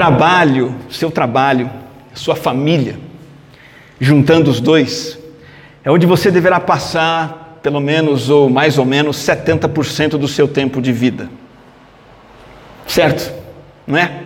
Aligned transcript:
trabalho, 0.00 0.74
seu 0.88 1.10
trabalho, 1.10 1.70
sua 2.14 2.34
família, 2.34 2.98
juntando 4.00 4.50
os 4.50 4.58
dois, 4.58 5.18
é 5.84 5.90
onde 5.90 6.06
você 6.06 6.30
deverá 6.30 6.58
passar 6.58 7.58
pelo 7.62 7.80
menos 7.80 8.30
ou 8.30 8.48
mais 8.48 8.78
ou 8.78 8.86
menos 8.86 9.18
70% 9.18 10.12
do 10.12 10.26
seu 10.26 10.48
tempo 10.48 10.80
de 10.80 10.90
vida. 10.90 11.28
Certo? 12.86 13.30
Não 13.86 13.98
é? 13.98 14.22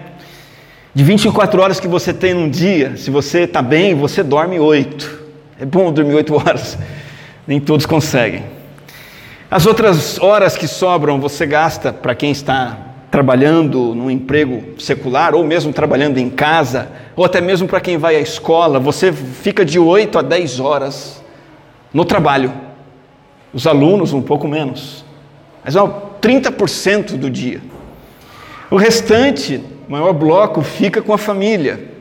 De 0.95 1.03
24 1.03 1.61
horas 1.61 1.81
que 1.81 1.89
você 1.89 2.15
tem 2.15 2.35
num 2.35 2.49
dia, 2.49 2.97
se 2.97 3.11
você 3.11 3.41
está 3.41 3.61
bem, 3.61 3.97
você 3.97 4.23
dorme 4.23 4.61
8. 4.61 5.23
É 5.59 5.67
bom 5.67 5.93
dormir 5.93 6.15
8 6.15 6.35
horas. 6.39 6.79
Nem 7.49 7.59
todos 7.59 7.85
conseguem. 7.85 8.45
As 9.51 9.67
outras 9.67 10.21
horas 10.21 10.57
que 10.57 10.69
sobram, 10.69 11.21
você 11.21 11.45
gasta 11.45 11.93
para 11.93 12.15
quem 12.15 12.31
está 12.31 12.94
trabalhando 13.15 13.95
num 13.95 14.11
emprego 14.11 14.77
secular, 14.77 15.37
ou 15.37 15.45
mesmo 15.45 15.73
trabalhando 15.73 16.19
em 16.19 16.29
casa, 16.29 16.89
ou 17.15 17.25
até 17.25 17.41
mesmo 17.41 17.69
para 17.69 17.81
quem 17.81 17.97
vai 17.97 18.17
à 18.17 18.21
escola, 18.21 18.81
você 18.81 19.13
fica 19.13 19.65
de 19.65 19.79
8 19.79 20.19
a 20.19 20.23
10 20.23 20.59
horas 20.59 21.23
no 21.93 22.05
trabalho. 22.05 22.53
Os 23.53 23.69
alunos, 23.69 24.13
um 24.13 24.21
pouco 24.21 24.49
menos. 24.49 25.05
Mas 25.65 25.77
é 25.77 25.81
30% 26.21 27.17
do 27.17 27.31
dia. 27.31 27.61
O 28.69 28.75
restante, 28.75 29.63
o 29.89 29.93
maior 29.93 30.13
bloco, 30.13 30.61
fica 30.63 31.01
com 31.01 31.13
a 31.13 31.19
família. 31.19 31.93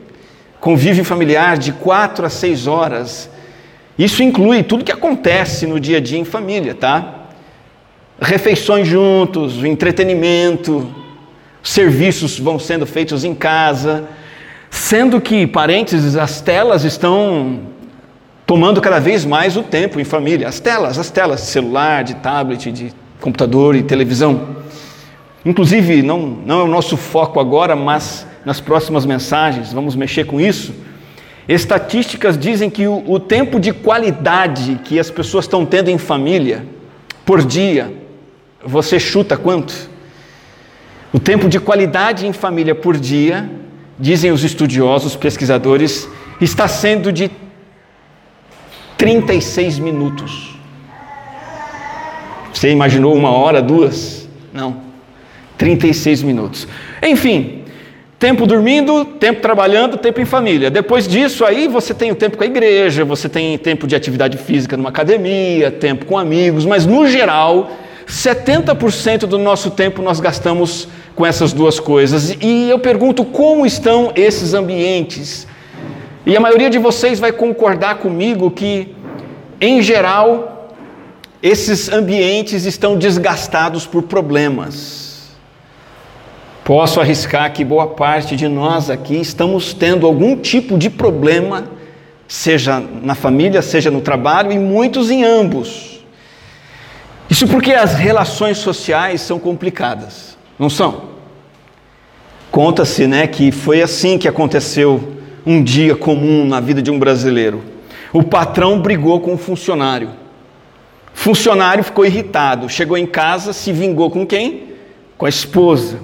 Convívio 0.58 1.04
familiar 1.04 1.56
de 1.56 1.74
4 1.74 2.26
a 2.26 2.28
6 2.28 2.66
horas. 2.66 3.30
Isso 3.96 4.20
inclui 4.20 4.64
tudo 4.64 4.82
que 4.82 4.90
acontece 4.90 5.64
no 5.64 5.78
dia 5.78 5.98
a 5.98 6.00
dia 6.00 6.18
em 6.18 6.24
família, 6.24 6.74
tá? 6.74 7.26
Refeições 8.20 8.88
juntos, 8.88 9.62
o 9.62 9.66
entretenimento, 9.66 11.03
serviços 11.64 12.38
vão 12.38 12.58
sendo 12.58 12.86
feitos 12.86 13.24
em 13.24 13.34
casa, 13.34 14.04
sendo 14.70 15.20
que, 15.20 15.46
parênteses, 15.46 16.14
as 16.14 16.40
telas 16.42 16.84
estão 16.84 17.60
tomando 18.46 18.80
cada 18.82 19.00
vez 19.00 19.24
mais 19.24 19.56
o 19.56 19.62
tempo 19.62 19.98
em 19.98 20.04
família. 20.04 20.46
As 20.46 20.60
telas, 20.60 20.98
as 20.98 21.10
telas 21.10 21.40
de 21.40 21.46
celular, 21.46 22.04
de 22.04 22.14
tablet, 22.16 22.70
de 22.70 22.92
computador 23.18 23.74
e 23.74 23.82
televisão. 23.82 24.56
Inclusive, 25.44 26.02
não, 26.02 26.18
não 26.20 26.60
é 26.60 26.64
o 26.64 26.68
nosso 26.68 26.98
foco 26.98 27.40
agora, 27.40 27.74
mas 27.74 28.26
nas 28.44 28.60
próximas 28.60 29.06
mensagens 29.06 29.72
vamos 29.72 29.96
mexer 29.96 30.26
com 30.26 30.38
isso. 30.38 30.74
Estatísticas 31.48 32.36
dizem 32.36 32.68
que 32.68 32.86
o, 32.86 33.02
o 33.10 33.18
tempo 33.18 33.58
de 33.58 33.72
qualidade 33.72 34.80
que 34.84 34.98
as 34.98 35.10
pessoas 35.10 35.46
estão 35.46 35.64
tendo 35.64 35.90
em 35.90 35.96
família 35.96 36.66
por 37.24 37.42
dia, 37.42 37.92
você 38.62 39.00
chuta 39.00 39.36
quanto? 39.36 39.93
O 41.14 41.20
tempo 41.20 41.48
de 41.48 41.60
qualidade 41.60 42.26
em 42.26 42.32
família 42.32 42.74
por 42.74 42.96
dia, 42.96 43.48
dizem 43.96 44.32
os 44.32 44.42
estudiosos, 44.42 45.14
pesquisadores, 45.14 46.08
está 46.40 46.66
sendo 46.66 47.12
de 47.12 47.30
36 48.98 49.78
minutos. 49.78 50.58
Você 52.52 52.68
imaginou 52.68 53.14
uma 53.14 53.30
hora, 53.30 53.62
duas? 53.62 54.28
Não. 54.52 54.78
36 55.56 56.24
minutos. 56.24 56.66
Enfim, 57.00 57.62
tempo 58.18 58.44
dormindo, 58.44 59.04
tempo 59.04 59.40
trabalhando, 59.40 59.96
tempo 59.96 60.20
em 60.20 60.24
família. 60.24 60.68
Depois 60.68 61.06
disso, 61.06 61.44
aí 61.44 61.68
você 61.68 61.94
tem 61.94 62.10
o 62.10 62.16
tempo 62.16 62.36
com 62.36 62.42
a 62.42 62.46
igreja, 62.46 63.04
você 63.04 63.28
tem 63.28 63.56
tempo 63.56 63.86
de 63.86 63.94
atividade 63.94 64.36
física 64.36 64.76
numa 64.76 64.88
academia, 64.88 65.70
tempo 65.70 66.06
com 66.06 66.18
amigos, 66.18 66.66
mas 66.66 66.84
no 66.84 67.06
geral, 67.06 67.70
70% 68.06 69.20
do 69.20 69.38
nosso 69.38 69.70
tempo 69.70 70.02
nós 70.02 70.20
gastamos 70.20 70.88
com 71.14 71.24
essas 71.24 71.52
duas 71.52 71.80
coisas. 71.80 72.36
E 72.40 72.68
eu 72.68 72.78
pergunto 72.78 73.24
como 73.24 73.64
estão 73.64 74.12
esses 74.14 74.54
ambientes? 74.54 75.46
E 76.26 76.36
a 76.36 76.40
maioria 76.40 76.70
de 76.70 76.78
vocês 76.78 77.20
vai 77.20 77.32
concordar 77.32 77.98
comigo 77.98 78.50
que, 78.50 78.94
em 79.60 79.82
geral, 79.82 80.74
esses 81.42 81.90
ambientes 81.90 82.64
estão 82.64 82.96
desgastados 82.96 83.86
por 83.86 84.04
problemas. 84.04 85.04
Posso 86.64 86.98
arriscar 86.98 87.52
que 87.52 87.62
boa 87.62 87.88
parte 87.88 88.34
de 88.34 88.48
nós 88.48 88.88
aqui 88.88 89.20
estamos 89.20 89.74
tendo 89.74 90.06
algum 90.06 90.34
tipo 90.34 90.78
de 90.78 90.88
problema, 90.88 91.64
seja 92.26 92.82
na 93.02 93.14
família, 93.14 93.60
seja 93.60 93.90
no 93.90 94.00
trabalho, 94.00 94.50
e 94.50 94.58
muitos 94.58 95.10
em 95.10 95.22
ambos. 95.22 95.93
Isso 97.28 97.48
porque 97.48 97.72
as 97.72 97.94
relações 97.94 98.58
sociais 98.58 99.20
são 99.20 99.38
complicadas, 99.38 100.36
não 100.58 100.68
são? 100.68 101.14
Conta-se, 102.50 103.06
né, 103.06 103.26
que 103.26 103.50
foi 103.50 103.82
assim 103.82 104.18
que 104.18 104.28
aconteceu 104.28 105.14
um 105.44 105.62
dia 105.62 105.96
comum 105.96 106.44
na 106.44 106.60
vida 106.60 106.80
de 106.80 106.90
um 106.90 106.98
brasileiro. 106.98 107.62
O 108.12 108.22
patrão 108.22 108.80
brigou 108.80 109.20
com 109.20 109.34
o 109.34 109.38
funcionário. 109.38 110.10
Funcionário 111.12 111.82
ficou 111.82 112.04
irritado, 112.04 112.68
chegou 112.68 112.96
em 112.96 113.06
casa, 113.06 113.52
se 113.52 113.72
vingou 113.72 114.10
com 114.10 114.26
quem? 114.26 114.74
Com 115.16 115.26
a 115.26 115.28
esposa. 115.28 115.98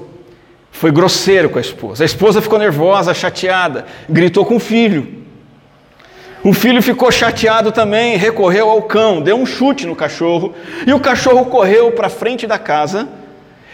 Foi 0.73 0.91
grosseiro 0.91 1.51
com 1.51 1.59
a 1.59 1.61
esposa. 1.61 2.03
A 2.03 2.07
esposa 2.07 2.41
ficou 2.41 2.59
nervosa, 2.59 3.13
chateada, 3.13 3.87
gritou 4.09 4.45
com 4.45 4.57
o 4.57 4.61
filho. 4.61 5.20
O 6.43 6.55
filho 6.55 6.83
ficou 6.83 7.13
chateado 7.13 7.71
também, 7.71 8.17
recorreu 8.17 8.71
ao 8.71 8.83
cão, 8.83 9.21
deu 9.21 9.37
um 9.37 9.45
chute 9.45 9.87
no 9.87 9.95
cachorro, 9.95 10.55
e 10.87 10.93
o 10.93 11.01
cachorro 11.01 11.45
correu 11.47 11.93
para 11.93 12.09
frente 12.09 12.47
da 12.47 12.59
casa 12.59 13.09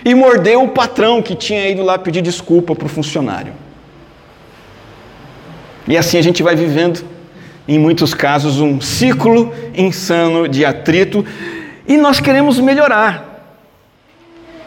e 0.04 0.14
mordeu 0.14 0.62
o 0.62 0.68
patrão 0.68 1.22
que 1.22 1.36
tinha 1.36 1.68
ido 1.68 1.82
lá 1.84 1.96
pedir 1.96 2.22
desculpa 2.22 2.74
para 2.74 2.86
o 2.86 2.88
funcionário. 2.88 3.52
E 5.86 5.96
assim 5.96 6.18
a 6.18 6.22
gente 6.22 6.42
vai 6.42 6.56
vivendo, 6.56 7.04
em 7.68 7.78
muitos 7.78 8.12
casos, 8.12 8.60
um 8.60 8.80
ciclo 8.80 9.52
insano 9.72 10.48
de 10.48 10.64
atrito, 10.64 11.24
e 11.86 11.96
nós 11.96 12.18
queremos 12.18 12.58
melhorar. 12.58 13.34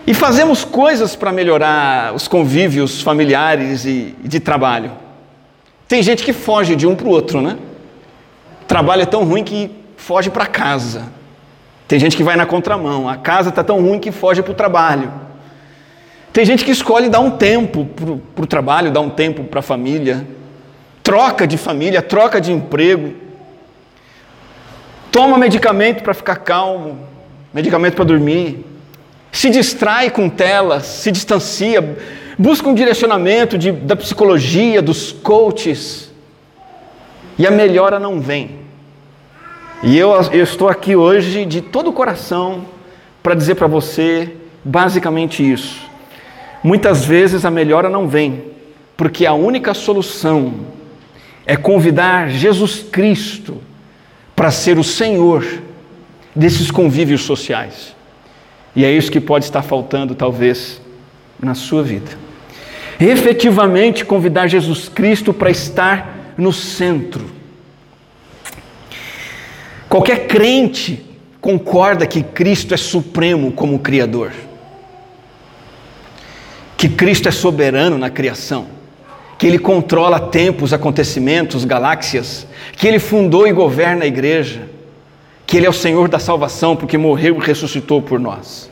E 0.07 0.13
fazemos 0.13 0.63
coisas 0.63 1.17
para 1.17 1.33
melhorar 1.33 2.15
os 2.15 2.29
convívios 2.29 3.01
familiares 3.01 3.85
e 3.85 4.15
de 4.23 4.39
trabalho. 4.39 4.91
Tem 5.85 6.01
gente 6.01 6.23
que 6.23 6.31
foge 6.31 6.77
de 6.77 6.87
um 6.87 6.95
para 6.95 7.07
o 7.07 7.09
outro, 7.09 7.41
né? 7.41 7.57
Trabalho 8.69 9.01
é 9.01 9.05
tão 9.05 9.25
ruim 9.25 9.43
que 9.43 9.69
foge 9.97 10.29
para 10.29 10.45
casa. 10.45 11.11
Tem 11.89 11.99
gente 11.99 12.15
que 12.15 12.23
vai 12.23 12.37
na 12.37 12.45
contramão. 12.45 13.09
A 13.09 13.17
casa 13.17 13.49
está 13.49 13.61
tão 13.61 13.81
ruim 13.81 13.99
que 13.99 14.13
foge 14.13 14.41
para 14.41 14.53
o 14.53 14.55
trabalho. 14.55 15.11
Tem 16.31 16.45
gente 16.45 16.63
que 16.63 16.71
escolhe 16.71 17.09
dar 17.09 17.19
um 17.19 17.31
tempo 17.31 17.85
para 18.33 18.43
o 18.43 18.47
trabalho, 18.47 18.91
dar 18.91 19.01
um 19.01 19.09
tempo 19.09 19.43
para 19.43 19.59
a 19.59 19.63
família. 19.63 20.25
Troca 21.03 21.45
de 21.45 21.57
família, 21.57 22.01
troca 22.01 22.39
de 22.39 22.53
emprego. 22.53 23.13
Toma 25.11 25.37
medicamento 25.37 26.01
para 26.01 26.13
ficar 26.13 26.37
calmo, 26.37 26.99
medicamento 27.53 27.95
para 27.95 28.05
dormir 28.05 28.63
se 29.31 29.49
distrai 29.49 30.09
com 30.09 30.29
telas, 30.29 30.85
se 30.85 31.11
distancia, 31.11 31.97
busca 32.37 32.67
um 32.67 32.73
direcionamento 32.73 33.57
de, 33.57 33.71
da 33.71 33.95
psicologia, 33.95 34.81
dos 34.81 35.11
coaches, 35.11 36.08
e 37.39 37.47
a 37.47 37.51
melhora 37.51 37.97
não 37.97 38.19
vem. 38.19 38.59
E 39.81 39.97
eu, 39.97 40.11
eu 40.33 40.43
estou 40.43 40.67
aqui 40.67 40.93
hoje 40.93 41.45
de 41.45 41.61
todo 41.61 41.89
o 41.89 41.93
coração 41.93 42.65
para 43.23 43.33
dizer 43.33 43.55
para 43.55 43.65
você 43.65 44.35
basicamente 44.63 45.49
isso. 45.49 45.87
Muitas 46.61 47.05
vezes 47.05 47.45
a 47.45 47.49
melhora 47.49 47.89
não 47.89 48.09
vem, 48.09 48.43
porque 48.97 49.25
a 49.25 49.31
única 49.31 49.73
solução 49.73 50.53
é 51.45 51.55
convidar 51.55 52.29
Jesus 52.29 52.83
Cristo 52.83 53.61
para 54.35 54.51
ser 54.51 54.77
o 54.77 54.83
Senhor 54.83 55.45
desses 56.35 56.69
convívios 56.69 57.21
sociais. 57.21 57.95
E 58.75 58.83
é 58.83 58.91
isso 58.91 59.09
que 59.09 59.21
pode 59.21 59.45
estar 59.45 59.61
faltando, 59.61 60.13
talvez, 60.13 60.81
na 61.41 61.55
sua 61.55 61.81
vida. 61.83 62.11
Efetivamente 62.99 64.03
convidar 64.03 64.47
Jesus 64.47 64.89
Cristo 64.89 65.33
para 65.33 65.49
estar 65.49 66.18
no 66.39 66.53
centro. 66.53 67.29
Qualquer 69.87 70.27
crente 70.27 71.05
concorda 71.41 72.05
que 72.05 72.21
Cristo 72.21 72.73
é 72.73 72.77
supremo 72.77 73.51
como 73.51 73.79
Criador, 73.79 74.31
que 76.77 76.89
Cristo 76.89 77.27
é 77.27 77.31
soberano 77.31 77.97
na 77.97 78.09
criação, 78.09 78.67
que 79.37 79.47
Ele 79.47 79.59
controla 79.59 80.19
tempos, 80.19 80.73
acontecimentos, 80.73 81.65
galáxias, 81.65 82.47
que 82.75 82.87
Ele 82.87 82.99
fundou 82.99 83.47
e 83.47 83.53
governa 83.53 84.03
a 84.03 84.07
igreja 84.07 84.69
que 85.49 85.57
Ele 85.57 85.65
é 85.65 85.69
o 85.69 85.73
Senhor 85.73 86.07
da 86.07 86.19
salvação 86.19 86.75
porque 86.75 86.95
morreu 86.95 87.35
e 87.35 87.43
ressuscitou 87.43 88.03
por 88.03 88.19
nós. 88.19 88.68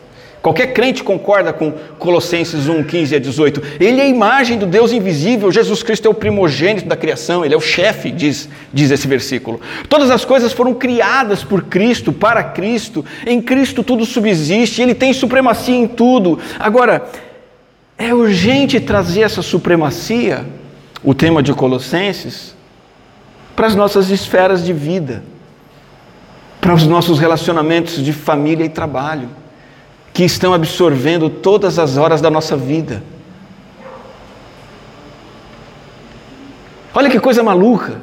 Qualquer 0.48 0.68
crente 0.68 1.04
concorda 1.04 1.52
com 1.52 1.74
Colossenses 2.00 2.70
1, 2.70 2.82
15 2.86 3.16
a 3.18 3.20
18. 3.20 3.62
Ele 3.82 4.00
é 4.00 4.06
a 4.06 4.08
imagem 4.08 4.58
do 4.58 4.66
Deus 4.66 4.94
invisível, 4.94 5.52
Jesus 5.52 5.84
Cristo 5.84 6.06
é 6.06 6.10
o 6.10 6.14
primogênito 6.14 6.88
da 6.88 6.96
criação, 6.96 7.44
ele 7.44 7.54
é 7.54 7.58
o 7.58 7.60
chefe, 7.60 8.10
diz, 8.10 8.48
diz 8.74 8.90
esse 8.90 9.06
versículo. 9.10 9.60
Todas 9.90 10.10
as 10.10 10.24
coisas 10.24 10.54
foram 10.54 10.74
criadas 10.74 11.44
por 11.44 11.64
Cristo, 11.64 12.14
para 12.14 12.42
Cristo, 12.46 13.04
em 13.26 13.42
Cristo 13.42 13.84
tudo 13.84 14.06
subsiste, 14.06 14.82
ele 14.82 14.96
tem 14.96 15.12
supremacia 15.12 15.76
em 15.76 15.86
tudo. 15.86 16.40
Agora, 16.58 17.10
é 17.98 18.14
urgente 18.14 18.80
trazer 18.80 19.24
essa 19.24 19.42
supremacia, 19.42 20.46
o 21.04 21.14
tema 21.14 21.44
de 21.44 21.54
Colossenses, 21.54 22.56
para 23.54 23.68
as 23.68 23.76
nossas 23.76 24.10
esferas 24.10 24.64
de 24.64 24.72
vida, 24.72 25.26
para 26.62 26.74
os 26.74 26.88
nossos 26.88 27.20
relacionamentos 27.20 28.02
de 28.02 28.14
família 28.14 28.64
e 28.64 28.70
trabalho, 28.70 29.28
que 30.18 30.24
estão 30.24 30.52
absorvendo 30.52 31.30
todas 31.30 31.78
as 31.78 31.96
horas 31.96 32.20
da 32.20 32.32
nossa 32.32 32.58
vida. 32.58 33.04
Olha 36.92 37.08
que 37.08 37.20
coisa 37.20 37.44
maluca. 37.44 38.02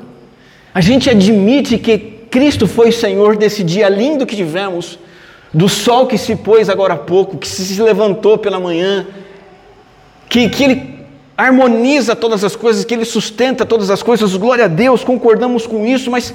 A 0.73 0.81
gente 0.81 1.11
admite 1.11 1.77
que 1.77 1.99
Cristo 2.31 2.69
foi 2.69 2.93
Senhor 2.93 3.37
desse 3.37 3.65
dia 3.65 3.89
lindo 3.89 4.25
que 4.27 4.37
tivemos, 4.37 4.97
do 5.53 5.69
sol 5.69 6.07
que 6.07 6.17
se 6.17 6.37
pôs 6.37 6.69
agora 6.69 6.95
há 6.95 6.97
pouco, 6.97 7.37
que 7.37 7.49
se 7.49 7.83
levantou 7.83 8.39
pela 8.39 8.61
manhã, 8.61 9.09
que, 10.29 10.49
que 10.49 10.63
Ele 10.63 11.07
harmoniza 11.37 12.15
todas 12.15 12.45
as 12.45 12.55
coisas, 12.55 12.85
que 12.85 12.95
Ele 12.95 13.05
sustenta 13.05 13.67
todas 13.67 13.91
as 13.91 14.05
coisas, 14.05 14.37
glória 14.37 14.67
a 14.67 14.69
Deus, 14.69 15.03
concordamos 15.03 15.67
com 15.67 15.85
isso, 15.85 16.13
mas 16.13 16.33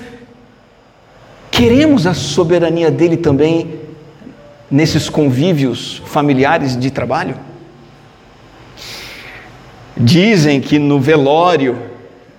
queremos 1.49 2.05
a 2.05 2.13
soberania 2.13 2.91
dele 2.91 3.15
também 3.15 3.87
nesses 4.69 5.09
convívios 5.09 6.01
familiares 6.05 6.77
de 6.77 6.91
trabalho? 6.91 7.35
Dizem 9.97 10.61
que 10.61 10.79
no 10.79 10.99
velório, 10.99 11.77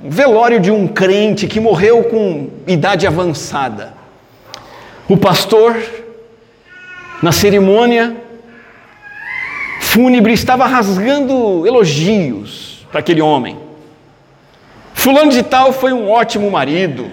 velório 0.00 0.60
de 0.60 0.70
um 0.70 0.88
crente 0.88 1.46
que 1.46 1.60
morreu 1.60 2.04
com 2.04 2.48
idade 2.66 3.06
avançada, 3.06 3.94
o 5.08 5.16
pastor, 5.16 5.76
na 7.22 7.32
cerimônia, 7.32 8.16
fúnebre 9.80 10.32
estava 10.32 10.66
rasgando 10.66 11.66
elogios 11.66 12.86
para 12.90 13.00
aquele 13.00 13.20
homem. 13.20 13.58
Fulano 14.94 15.32
de 15.32 15.42
Tal 15.42 15.72
foi 15.72 15.92
um 15.92 16.10
ótimo 16.10 16.50
marido. 16.50 17.10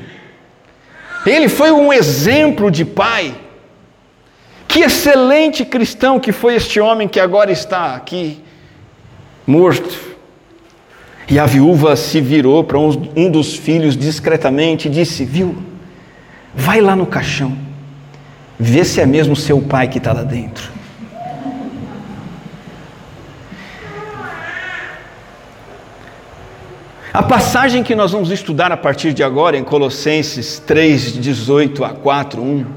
Ele 1.25 1.49
foi 1.49 1.71
um 1.71 1.91
exemplo 1.91 2.69
de 2.69 2.85
pai. 2.85 3.33
Que 4.77 4.83
excelente 4.83 5.65
cristão 5.65 6.19
que 6.19 6.31
foi 6.31 6.53
este 6.53 6.79
homem 6.79 7.07
que 7.07 7.19
agora 7.19 7.51
está 7.51 7.95
aqui, 7.95 8.44
morto. 9.47 10.00
E 11.27 11.39
a 11.39 11.47
viúva 11.47 11.95
se 11.95 12.21
virou 12.21 12.63
para 12.63 12.77
um 12.77 13.31
dos 13.31 13.56
filhos 13.56 13.97
discretamente 13.97 14.88
e 14.88 14.91
disse: 14.91 15.25
Viu, 15.25 15.57
vai 16.53 16.79
lá 16.79 16.95
no 16.95 17.07
caixão, 17.07 17.57
vê 18.59 18.85
se 18.85 19.01
é 19.01 19.06
mesmo 19.07 19.35
seu 19.35 19.59
pai 19.59 19.88
que 19.88 19.97
está 19.97 20.13
lá 20.13 20.21
dentro. 20.21 20.71
A 27.12 27.24
passagem 27.24 27.81
que 27.81 27.95
nós 27.95 28.12
vamos 28.12 28.29
estudar 28.29 28.71
a 28.71 28.77
partir 28.77 29.12
de 29.12 29.24
agora, 29.24 29.57
em 29.57 29.63
Colossenses 29.63 30.59
3, 30.59 31.13
18 31.13 31.83
a 31.83 31.89
4, 31.89 32.39
1, 32.39 32.76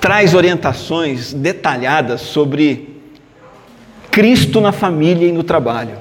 traz 0.00 0.34
orientações 0.34 1.32
detalhadas 1.32 2.20
sobre 2.20 3.00
Cristo 4.10 4.60
na 4.60 4.72
família 4.72 5.28
e 5.28 5.32
no 5.32 5.42
trabalho. 5.42 5.98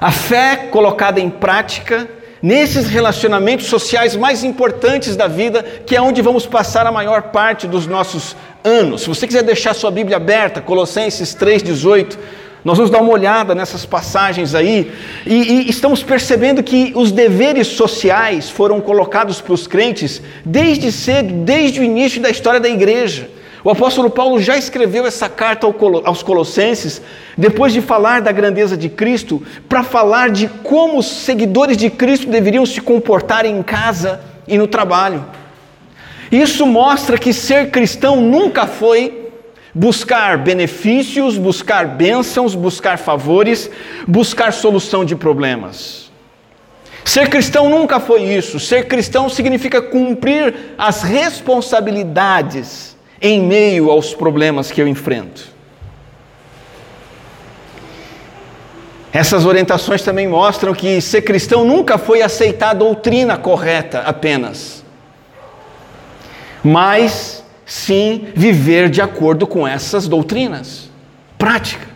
A 0.00 0.12
fé 0.12 0.68
colocada 0.70 1.20
em 1.20 1.30
prática 1.30 2.08
nesses 2.42 2.86
relacionamentos 2.88 3.66
sociais 3.66 4.14
mais 4.14 4.44
importantes 4.44 5.16
da 5.16 5.26
vida, 5.26 5.62
que 5.62 5.96
é 5.96 6.00
onde 6.00 6.20
vamos 6.20 6.46
passar 6.46 6.86
a 6.86 6.92
maior 6.92 7.22
parte 7.24 7.66
dos 7.66 7.86
nossos 7.86 8.36
anos. 8.62 9.02
Se 9.02 9.08
você 9.08 9.26
quiser 9.26 9.42
deixar 9.42 9.74
sua 9.74 9.90
Bíblia 9.90 10.18
aberta, 10.18 10.60
Colossenses 10.60 11.34
3,18 11.34 12.16
nós 12.66 12.78
vamos 12.78 12.90
dar 12.90 13.00
uma 13.00 13.12
olhada 13.12 13.54
nessas 13.54 13.86
passagens 13.86 14.52
aí 14.52 14.90
e, 15.24 15.34
e 15.34 15.70
estamos 15.70 16.02
percebendo 16.02 16.64
que 16.64 16.90
os 16.96 17.12
deveres 17.12 17.68
sociais 17.68 18.50
foram 18.50 18.80
colocados 18.80 19.40
para 19.40 19.52
os 19.52 19.68
crentes 19.68 20.20
desde 20.44 20.90
cedo, 20.90 21.32
desde 21.44 21.78
o 21.78 21.84
início 21.84 22.20
da 22.20 22.28
história 22.28 22.58
da 22.58 22.68
igreja. 22.68 23.30
O 23.62 23.70
apóstolo 23.70 24.10
Paulo 24.10 24.40
já 24.40 24.56
escreveu 24.56 25.06
essa 25.06 25.28
carta 25.28 25.64
aos 26.04 26.24
Colossenses, 26.24 27.00
depois 27.38 27.72
de 27.72 27.80
falar 27.80 28.20
da 28.20 28.32
grandeza 28.32 28.76
de 28.76 28.88
Cristo, 28.88 29.40
para 29.68 29.84
falar 29.84 30.30
de 30.30 30.48
como 30.64 30.98
os 30.98 31.06
seguidores 31.06 31.76
de 31.76 31.88
Cristo 31.88 32.26
deveriam 32.26 32.66
se 32.66 32.80
comportar 32.80 33.46
em 33.46 33.62
casa 33.62 34.20
e 34.48 34.58
no 34.58 34.66
trabalho. 34.66 35.24
Isso 36.32 36.66
mostra 36.66 37.16
que 37.16 37.32
ser 37.32 37.70
cristão 37.70 38.20
nunca 38.20 38.66
foi 38.66 39.25
buscar 39.76 40.38
benefícios, 40.38 41.36
buscar 41.36 41.86
bênçãos, 41.86 42.54
buscar 42.54 42.96
favores, 42.96 43.70
buscar 44.08 44.50
solução 44.50 45.04
de 45.04 45.14
problemas. 45.14 46.10
Ser 47.04 47.28
cristão 47.28 47.68
nunca 47.68 48.00
foi 48.00 48.22
isso. 48.22 48.58
Ser 48.58 48.88
cristão 48.88 49.28
significa 49.28 49.82
cumprir 49.82 50.74
as 50.78 51.02
responsabilidades 51.02 52.96
em 53.20 53.42
meio 53.42 53.90
aos 53.90 54.14
problemas 54.14 54.72
que 54.72 54.80
eu 54.80 54.88
enfrento. 54.88 55.54
Essas 59.12 59.44
orientações 59.44 60.00
também 60.00 60.26
mostram 60.26 60.72
que 60.72 61.02
ser 61.02 61.20
cristão 61.20 61.66
nunca 61.66 61.98
foi 61.98 62.22
aceitar 62.22 62.70
a 62.70 62.74
doutrina 62.74 63.36
correta 63.36 64.00
apenas, 64.00 64.82
mas 66.64 67.35
sim 67.66 68.28
viver 68.34 68.88
de 68.88 69.02
acordo 69.02 69.46
com 69.46 69.66
essas 69.66 70.06
doutrinas. 70.06 70.88
Prática. 71.36 71.88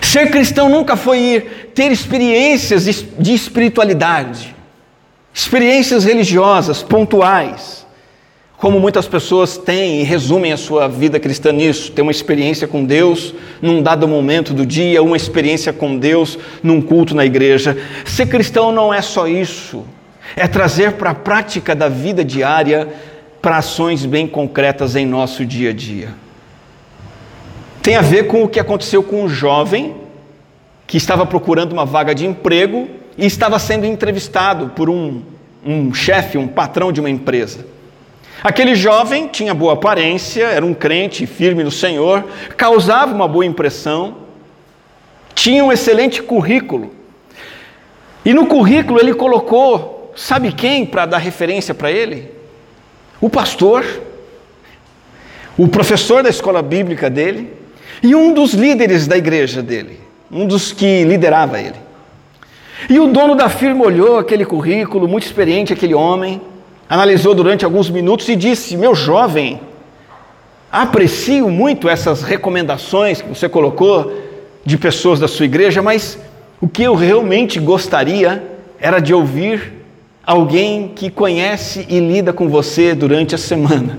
Ser 0.00 0.30
cristão 0.30 0.68
nunca 0.68 0.96
foi 0.96 1.18
ir 1.18 1.72
ter 1.74 1.90
experiências 1.90 2.84
de 3.18 3.34
espiritualidade, 3.34 4.54
experiências 5.34 6.04
religiosas 6.04 6.82
pontuais, 6.82 7.86
como 8.56 8.80
muitas 8.80 9.06
pessoas 9.06 9.56
têm 9.56 10.00
e 10.00 10.04
resumem 10.04 10.52
a 10.52 10.56
sua 10.56 10.88
vida 10.88 11.20
cristã 11.20 11.52
nisso: 11.52 11.92
ter 11.92 12.02
uma 12.02 12.10
experiência 12.10 12.66
com 12.66 12.84
Deus 12.84 13.34
num 13.60 13.82
dado 13.82 14.08
momento 14.08 14.54
do 14.54 14.64
dia, 14.64 15.02
uma 15.02 15.16
experiência 15.16 15.72
com 15.72 15.98
Deus 15.98 16.38
num 16.62 16.80
culto 16.80 17.14
na 17.14 17.26
igreja. 17.26 17.76
Ser 18.04 18.26
cristão 18.26 18.72
não 18.72 18.94
é 18.94 19.02
só 19.02 19.28
isso, 19.28 19.84
é 20.34 20.48
trazer 20.48 20.92
para 20.92 21.10
a 21.10 21.14
prática 21.14 21.74
da 21.74 21.88
vida 21.88 22.24
diária 22.24 22.88
para 23.40 23.58
ações 23.58 24.04
bem 24.04 24.26
concretas 24.26 24.96
em 24.96 25.06
nosso 25.06 25.44
dia 25.44 25.70
a 25.70 25.72
dia. 25.72 26.14
Tem 27.82 27.96
a 27.96 28.02
ver 28.02 28.26
com 28.26 28.42
o 28.42 28.48
que 28.48 28.60
aconteceu 28.60 29.02
com 29.02 29.24
um 29.24 29.28
jovem 29.28 29.94
que 30.86 30.96
estava 30.96 31.24
procurando 31.24 31.72
uma 31.72 31.84
vaga 31.84 32.14
de 32.14 32.26
emprego 32.26 32.88
e 33.16 33.26
estava 33.26 33.58
sendo 33.58 33.86
entrevistado 33.86 34.70
por 34.70 34.88
um, 34.90 35.22
um 35.64 35.92
chefe, 35.92 36.38
um 36.38 36.48
patrão 36.48 36.92
de 36.92 37.00
uma 37.00 37.10
empresa. 37.10 37.66
Aquele 38.42 38.74
jovem 38.74 39.26
tinha 39.26 39.52
boa 39.52 39.72
aparência, 39.72 40.44
era 40.44 40.64
um 40.64 40.72
crente 40.72 41.26
firme 41.26 41.64
no 41.64 41.70
Senhor, 41.70 42.24
causava 42.56 43.14
uma 43.14 43.26
boa 43.26 43.44
impressão, 43.44 44.18
tinha 45.34 45.64
um 45.64 45.72
excelente 45.72 46.22
currículo. 46.22 46.92
E 48.24 48.32
no 48.32 48.46
currículo 48.46 49.00
ele 49.00 49.14
colocou, 49.14 50.12
sabe 50.14 50.52
quem 50.52 50.86
para 50.86 51.06
dar 51.06 51.18
referência 51.18 51.74
para 51.74 51.90
ele? 51.90 52.37
O 53.20 53.28
pastor, 53.28 53.84
o 55.56 55.66
professor 55.66 56.22
da 56.22 56.28
escola 56.28 56.62
bíblica 56.62 57.10
dele 57.10 57.52
e 58.02 58.14
um 58.14 58.32
dos 58.32 58.54
líderes 58.54 59.06
da 59.06 59.16
igreja 59.16 59.62
dele, 59.62 60.00
um 60.30 60.46
dos 60.46 60.72
que 60.72 61.04
liderava 61.04 61.60
ele. 61.60 61.76
E 62.88 62.98
o 63.00 63.08
dono 63.08 63.34
da 63.34 63.48
firma 63.48 63.84
olhou 63.84 64.18
aquele 64.18 64.44
currículo, 64.44 65.08
muito 65.08 65.24
experiente 65.24 65.72
aquele 65.72 65.94
homem, 65.94 66.40
analisou 66.88 67.34
durante 67.34 67.64
alguns 67.64 67.90
minutos 67.90 68.28
e 68.28 68.36
disse: 68.36 68.76
Meu 68.76 68.94
jovem, 68.94 69.60
aprecio 70.70 71.48
muito 71.48 71.88
essas 71.88 72.22
recomendações 72.22 73.20
que 73.20 73.28
você 73.28 73.48
colocou 73.48 74.12
de 74.64 74.78
pessoas 74.78 75.18
da 75.18 75.26
sua 75.26 75.46
igreja, 75.46 75.82
mas 75.82 76.18
o 76.60 76.68
que 76.68 76.84
eu 76.84 76.94
realmente 76.94 77.58
gostaria 77.58 78.44
era 78.78 79.00
de 79.00 79.12
ouvir 79.12 79.77
alguém 80.28 80.88
que 80.88 81.08
conhece 81.08 81.86
e 81.88 81.98
lida 81.98 82.34
com 82.34 82.50
você 82.50 82.94
durante 82.94 83.34
a 83.34 83.38
semana. 83.38 83.98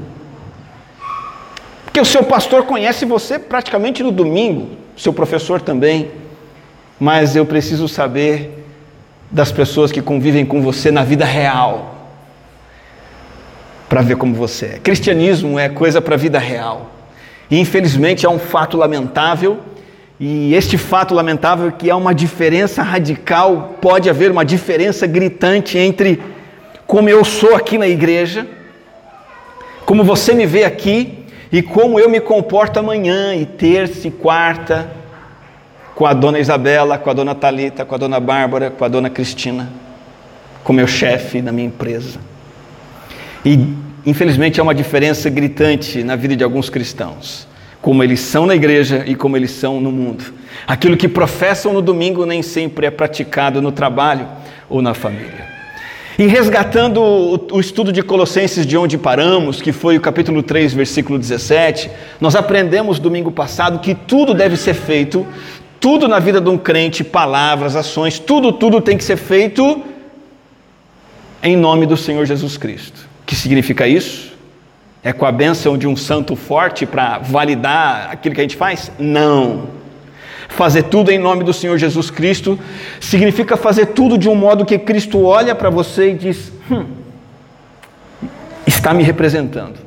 Porque 1.84 2.00
o 2.00 2.06
seu 2.06 2.24
pastor 2.24 2.68
conhece 2.68 3.04
você 3.04 3.40
praticamente 3.40 4.04
no 4.04 4.12
domingo, 4.12 4.70
seu 4.96 5.12
professor 5.12 5.60
também, 5.60 6.12
mas 7.00 7.36
eu 7.36 7.48
preciso 7.48 7.88
saber 7.88 8.64
das 9.32 9.52
pessoas 9.52 9.92
que 9.92 10.04
convivem 10.04 10.46
com 10.46 10.62
você 10.62 10.92
na 10.92 11.04
vida 11.04 11.26
real, 11.26 11.96
para 13.90 14.04
ver 14.04 14.16
como 14.16 14.36
você 14.36 14.66
é. 14.68 14.80
Cristianismo 14.80 15.58
é 15.58 15.68
coisa 15.68 16.00
para 16.00 16.14
a 16.14 16.18
vida 16.18 16.38
real. 16.38 16.92
E 17.50 17.60
infelizmente 17.60 18.28
é 18.28 18.30
um 18.30 18.38
fato 18.38 18.78
lamentável 18.78 19.62
e 20.20 20.54
este 20.54 20.78
fato 20.78 21.14
lamentável 21.14 21.72
que 21.72 21.90
há 21.90 21.96
uma 21.96 22.14
diferença 22.14 22.84
radical, 22.84 23.78
pode 23.80 24.10
haver 24.10 24.30
uma 24.30 24.44
diferença 24.44 25.08
gritante 25.08 25.78
entre 25.78 26.22
como 26.86 27.08
eu 27.08 27.24
sou 27.24 27.56
aqui 27.56 27.78
na 27.78 27.88
igreja, 27.88 28.46
como 29.86 30.04
você 30.04 30.34
me 30.34 30.46
vê 30.46 30.66
aqui 30.66 31.26
e 31.52 31.62
como 31.62 32.00
eu 32.00 32.10
me 32.10 32.20
comporto 32.20 32.80
amanhã, 32.80 33.34
e 33.34 33.46
terça, 33.46 34.08
e 34.08 34.12
quarta, 34.12 34.92
com 35.96 36.06
a 36.06 36.14
dona 36.14 36.40
Isabela, 36.40 36.98
com 36.98 37.10
a 37.10 37.14
dona 37.14 37.34
Talita, 37.34 37.84
com 37.84 37.96
a 37.96 37.98
dona 37.98 38.20
Bárbara, 38.20 38.70
com 38.70 38.86
a 38.86 38.88
dona 38.88 39.10
Cristina, 39.10 39.70
com 40.64 40.72
meu 40.72 40.88
chefe 40.88 41.42
na 41.42 41.52
minha 41.52 41.68
empresa. 41.68 42.20
E 43.44 43.74
infelizmente 44.06 44.60
há 44.60 44.64
uma 44.64 44.76
diferença 44.76 45.30
gritante 45.30 46.04
na 46.04 46.16
vida 46.16 46.36
de 46.36 46.44
alguns 46.44 46.70
cristãos, 46.70 47.49
como 47.82 48.04
eles 48.04 48.20
são 48.20 48.46
na 48.46 48.56
igreja 48.56 49.04
e 49.06 49.16
como 49.16 49.38
eles 49.38 49.52
são 49.52 49.80
no 49.80 49.92
mundo. 49.92 50.24
Aquilo 50.68 50.98
que 50.98 51.08
professam 51.08 51.74
no 51.74 51.82
domingo 51.82 52.26
nem 52.26 52.42
sempre 52.42 52.86
é 52.86 52.92
praticado 52.92 53.62
no 53.62 53.72
trabalho 53.72 54.28
ou 54.70 54.82
na 54.82 54.94
família. 54.94 55.48
E 56.18 56.28
resgatando 56.28 57.02
o, 57.02 57.60
estudo 57.62 57.94
de 57.94 58.04
Colossenses 58.04 58.66
de 58.66 58.78
onde 58.78 58.98
paramos, 58.98 59.62
que 59.62 59.72
foi 59.72 59.96
o 59.96 60.02
capítulo 60.02 60.44
3, 60.44 60.74
versículo 60.74 61.18
17, 61.18 61.90
nós 62.20 62.36
aprendemos 62.36 63.00
domingo 63.00 63.32
passado 63.32 63.80
que 63.80 63.96
tudo 63.96 64.34
deve 64.34 64.58
ser 64.58 64.74
feito, 64.74 65.26
tudo 65.80 66.10
na 66.10 66.20
vida 66.20 66.42
de 66.42 66.50
um 66.50 66.58
crente, 66.58 67.06
palavras, 67.06 67.74
ações, 67.74 68.20
tudo, 68.20 68.52
tudo 68.52 68.82
tem 68.82 68.98
que 68.98 69.04
ser 69.06 69.16
feito 69.16 69.82
em 71.42 71.56
nome 71.56 71.86
do 71.86 71.96
Senhor 71.96 72.26
Jesus 72.26 72.58
Cristo. 72.58 73.08
O 73.24 73.26
que 73.26 73.34
significa 73.34 73.88
isso? 73.88 74.29
É 75.03 75.13
com 75.13 75.25
a 75.25 75.32
bênção 75.32 75.77
de 75.77 75.88
um 75.88 75.96
santo 75.96 76.36
forte 76.36 76.86
para 76.86 77.20
validar 77.20 78.10
aquilo 78.12 78.36
que 78.36 78.41
a 78.41 78.44
gente 78.44 78.58
faz? 78.58 78.91
Não. 79.00 79.70
Fazer 80.50 80.84
tudo 80.84 81.12
em 81.12 81.18
nome 81.18 81.44
do 81.44 81.53
Senhor 81.53 81.77
Jesus 81.77 82.10
Cristo 82.10 82.60
significa 83.00 83.56
fazer 83.56 83.88
tudo 83.88 84.18
de 84.18 84.27
um 84.27 84.36
modo 84.36 84.65
que 84.65 84.77
Cristo 84.77 85.24
olha 85.24 85.56
para 85.56 85.70
você 85.70 86.12
e 86.12 86.15
diz: 86.15 86.51
hum, 86.70 86.86
está 88.68 88.94
me 88.94 89.03
representando. 89.03 89.77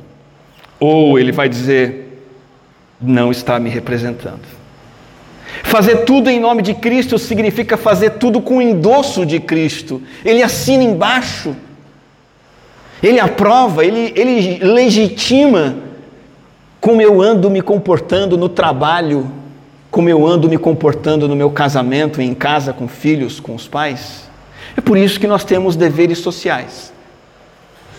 Ou 0.79 1.19
ele 1.19 1.31
vai 1.31 1.47
dizer: 1.47 2.25
não 2.99 3.29
está 3.29 3.59
me 3.59 3.69
representando. 3.69 4.41
Fazer 5.61 5.97
tudo 5.97 6.29
em 6.29 6.39
nome 6.39 6.61
de 6.61 6.73
Cristo 6.73 7.19
significa 7.19 7.77
fazer 7.77 8.11
tudo 8.11 8.41
com 8.41 8.57
o 8.57 8.61
endosso 8.61 9.25
de 9.25 9.39
Cristo. 9.39 10.01
Ele 10.25 10.41
assina 10.41 10.83
embaixo, 10.83 11.55
ele 13.03 13.19
aprova, 13.19 13.85
ele, 13.85 14.13
ele 14.15 14.63
legitima 14.63 15.75
como 16.79 17.01
eu 17.01 17.21
ando 17.21 17.49
me 17.49 17.61
comportando 17.61 18.37
no 18.37 18.47
trabalho, 18.47 19.29
como 19.91 20.07
eu 20.09 20.25
ando 20.25 20.47
me 20.47 20.57
comportando 20.57 21.27
no 21.27 21.35
meu 21.35 21.51
casamento, 21.51 22.21
em 22.21 22.33
casa, 22.33 22.71
com 22.71 22.87
filhos, 22.87 23.41
com 23.41 23.53
os 23.53 23.67
pais. 23.67 24.29
É 24.77 24.81
por 24.81 24.97
isso 24.97 25.19
que 25.19 25.27
nós 25.27 25.43
temos 25.43 25.75
deveres 25.75 26.19
sociais. 26.19 26.93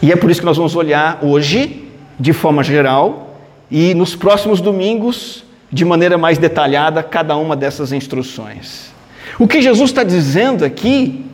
E 0.01 0.11
é 0.11 0.17
por 0.17 0.31
isso 0.31 0.41
que 0.41 0.47
nós 0.47 0.57
vamos 0.57 0.75
olhar 0.75 1.19
hoje, 1.23 1.89
de 2.19 2.33
forma 2.33 2.65
geral, 2.65 3.39
e 3.71 3.95
nos 3.95 4.17
próximos 4.17 4.61
domingos, 4.61 5.45
de 5.71 5.85
maneira 5.85 6.17
mais 6.17 6.39
detalhada, 6.39 7.03
cada 7.03 7.37
uma 7.37 7.55
dessas 7.55 7.93
instruções. 7.93 8.91
O 9.39 9.47
que 9.47 9.61
Jesus 9.61 9.91
está 9.91 10.03
dizendo 10.03 10.65
aqui 10.65 11.25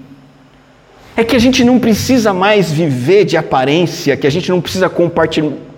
é 1.21 1.25
que 1.25 1.37
a 1.37 1.39
gente 1.39 1.63
não 1.65 1.79
precisa 1.79 2.33
mais 2.33 2.71
viver 2.71 3.25
de 3.25 3.37
aparência, 3.37 4.17
que 4.17 4.27
a 4.27 4.31
gente 4.31 4.51
não 4.51 4.61
precisa 4.61 4.91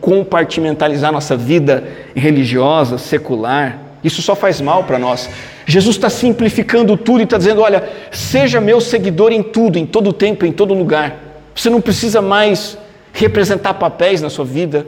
compartimentalizar 0.00 1.12
nossa 1.12 1.36
vida 1.36 1.84
religiosa, 2.14 2.98
secular 2.98 3.82
isso 4.02 4.20
só 4.20 4.34
faz 4.34 4.60
mal 4.60 4.84
para 4.84 4.98
nós. 4.98 5.30
Jesus 5.64 5.96
está 5.96 6.10
simplificando 6.10 6.96
tudo 6.96 7.20
e 7.20 7.24
está 7.24 7.38
dizendo: 7.38 7.60
olha, 7.60 7.88
seja 8.10 8.60
meu 8.60 8.80
seguidor 8.80 9.32
em 9.32 9.42
tudo, 9.42 9.78
em 9.78 9.86
todo 9.86 10.12
tempo, 10.12 10.44
em 10.44 10.52
todo 10.52 10.74
lugar. 10.74 11.16
Você 11.54 11.70
não 11.70 11.80
precisa 11.80 12.20
mais 12.20 12.76
representar 13.12 13.74
papéis 13.74 14.20
na 14.20 14.28
sua 14.28 14.44
vida. 14.44 14.86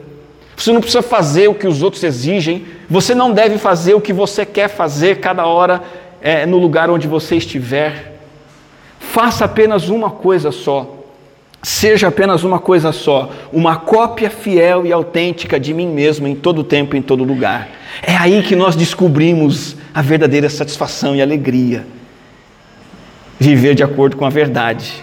Você 0.57 0.71
não 0.71 0.81
precisa 0.81 1.01
fazer 1.01 1.47
o 1.47 1.53
que 1.53 1.67
os 1.67 1.81
outros 1.81 2.03
exigem. 2.03 2.65
Você 2.89 3.15
não 3.15 3.31
deve 3.31 3.57
fazer 3.57 3.93
o 3.93 4.01
que 4.01 4.11
você 4.11 4.45
quer 4.45 4.67
fazer 4.67 5.19
cada 5.19 5.45
hora 5.45 5.81
é, 6.21 6.45
no 6.45 6.57
lugar 6.57 6.89
onde 6.89 7.07
você 7.07 7.35
estiver. 7.35 8.14
Faça 9.15 9.45
apenas 9.45 9.87
uma 9.87 10.11
coisa 10.11 10.51
só 10.51 11.05
seja 11.63 12.09
apenas 12.09 12.43
uma 12.43 12.59
coisa 12.59 12.91
só, 12.91 13.31
uma 13.51 13.75
cópia 13.75 14.29
fiel 14.29 14.85
e 14.85 14.91
autêntica 14.93 15.59
de 15.59 15.73
mim 15.73 15.87
mesmo 15.87 16.27
em 16.27 16.35
todo 16.35 16.63
tempo, 16.63 16.95
em 16.95 17.01
todo 17.01 17.23
lugar. 17.23 17.69
É 18.03 18.15
aí 18.15 18.43
que 18.43 18.55
nós 18.55 18.75
descobrimos 18.75 19.75
a 19.91 19.99
verdadeira 19.99 20.47
satisfação 20.47 21.15
e 21.15 21.23
alegria. 21.23 21.87
Viver 23.39 23.73
de 23.73 23.83
acordo 23.83 24.15
com 24.15 24.25
a 24.25 24.29
verdade, 24.29 24.93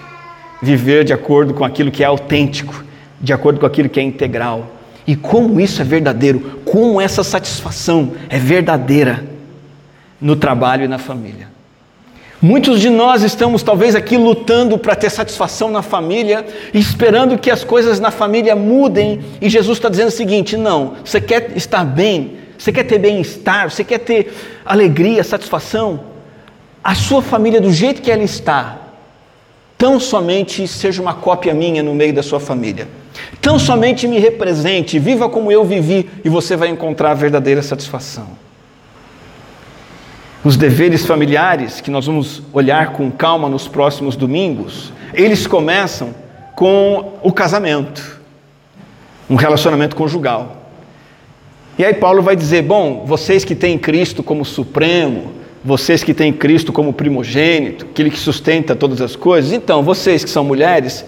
viver 0.62 1.02
de 1.02 1.12
acordo 1.12 1.52
com 1.52 1.64
aquilo 1.64 1.90
que 1.90 2.04
é 2.04 2.06
autêntico, 2.06 2.84
de 3.20 3.32
acordo 3.32 3.58
com 3.58 3.66
aquilo 3.66 3.88
que 3.88 3.98
é 3.98 4.02
integral. 4.04 4.70
E 5.04 5.16
como 5.16 5.58
isso 5.58 5.82
é 5.82 5.84
verdadeiro, 5.84 6.60
como 6.64 7.00
essa 7.00 7.24
satisfação 7.24 8.12
é 8.28 8.38
verdadeira 8.38 9.24
no 10.20 10.36
trabalho 10.36 10.84
e 10.84 10.88
na 10.88 10.98
família. 10.98 11.50
Muitos 12.42 12.80
de 12.80 12.90
nós 12.90 13.22
estamos 13.22 13.62
talvez 13.62 13.94
aqui 13.94 14.16
lutando 14.16 14.76
para 14.76 14.96
ter 14.96 15.08
satisfação 15.10 15.70
na 15.70 15.80
família, 15.80 16.44
esperando 16.74 17.38
que 17.38 17.48
as 17.48 17.62
coisas 17.62 18.00
na 18.00 18.10
família 18.10 18.56
mudem, 18.56 19.20
e 19.40 19.48
Jesus 19.48 19.78
está 19.78 19.88
dizendo 19.88 20.08
o 20.08 20.10
seguinte: 20.10 20.56
não, 20.56 20.94
você 21.04 21.20
quer 21.20 21.52
estar 21.56 21.84
bem, 21.84 22.38
você 22.58 22.72
quer 22.72 22.82
ter 22.82 22.98
bem-estar, 22.98 23.70
você 23.70 23.84
quer 23.84 24.00
ter 24.00 24.34
alegria, 24.64 25.22
satisfação, 25.22 26.00
a 26.82 26.96
sua 26.96 27.22
família 27.22 27.60
do 27.60 27.72
jeito 27.72 28.02
que 28.02 28.10
ela 28.10 28.24
está, 28.24 28.76
tão 29.78 30.00
somente 30.00 30.66
seja 30.66 31.00
uma 31.00 31.14
cópia 31.14 31.54
minha 31.54 31.80
no 31.80 31.94
meio 31.94 32.12
da 32.12 32.24
sua 32.24 32.40
família. 32.40 32.88
Tão 33.40 33.56
somente 33.56 34.08
me 34.08 34.18
represente, 34.18 34.98
viva 34.98 35.28
como 35.28 35.52
eu 35.52 35.64
vivi, 35.64 36.10
e 36.24 36.28
você 36.28 36.56
vai 36.56 36.70
encontrar 36.70 37.12
a 37.12 37.14
verdadeira 37.14 37.62
satisfação. 37.62 38.41
Os 40.44 40.56
deveres 40.56 41.06
familiares, 41.06 41.80
que 41.80 41.90
nós 41.90 42.06
vamos 42.06 42.42
olhar 42.52 42.92
com 42.94 43.10
calma 43.12 43.48
nos 43.48 43.68
próximos 43.68 44.16
domingos, 44.16 44.92
eles 45.14 45.46
começam 45.46 46.12
com 46.56 47.12
o 47.22 47.30
casamento, 47.30 48.20
um 49.30 49.36
relacionamento 49.36 49.94
conjugal. 49.94 50.56
E 51.78 51.84
aí 51.84 51.94
Paulo 51.94 52.22
vai 52.22 52.34
dizer: 52.34 52.62
bom, 52.62 53.04
vocês 53.06 53.44
que 53.44 53.54
têm 53.54 53.78
Cristo 53.78 54.20
como 54.20 54.44
supremo, 54.44 55.32
vocês 55.64 56.02
que 56.02 56.12
têm 56.12 56.32
Cristo 56.32 56.72
como 56.72 56.92
primogênito, 56.92 57.86
aquele 57.86 58.10
que 58.10 58.18
sustenta 58.18 58.74
todas 58.74 59.00
as 59.00 59.14
coisas, 59.14 59.52
então 59.52 59.80
vocês 59.80 60.24
que 60.24 60.30
são 60.30 60.42
mulheres, 60.42 61.04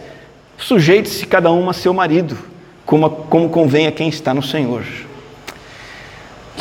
sujeite-se 0.57 1.27
cada 1.27 1.51
uma 1.51 1.73
a 1.73 1.75
seu 1.75 1.93
marido, 1.93 2.39
como, 2.87 3.11
como 3.11 3.49
convém 3.49 3.89
a 3.89 3.93
quem 3.93 4.09
está 4.09 4.33
no 4.33 4.45
Senhor. 4.45 4.85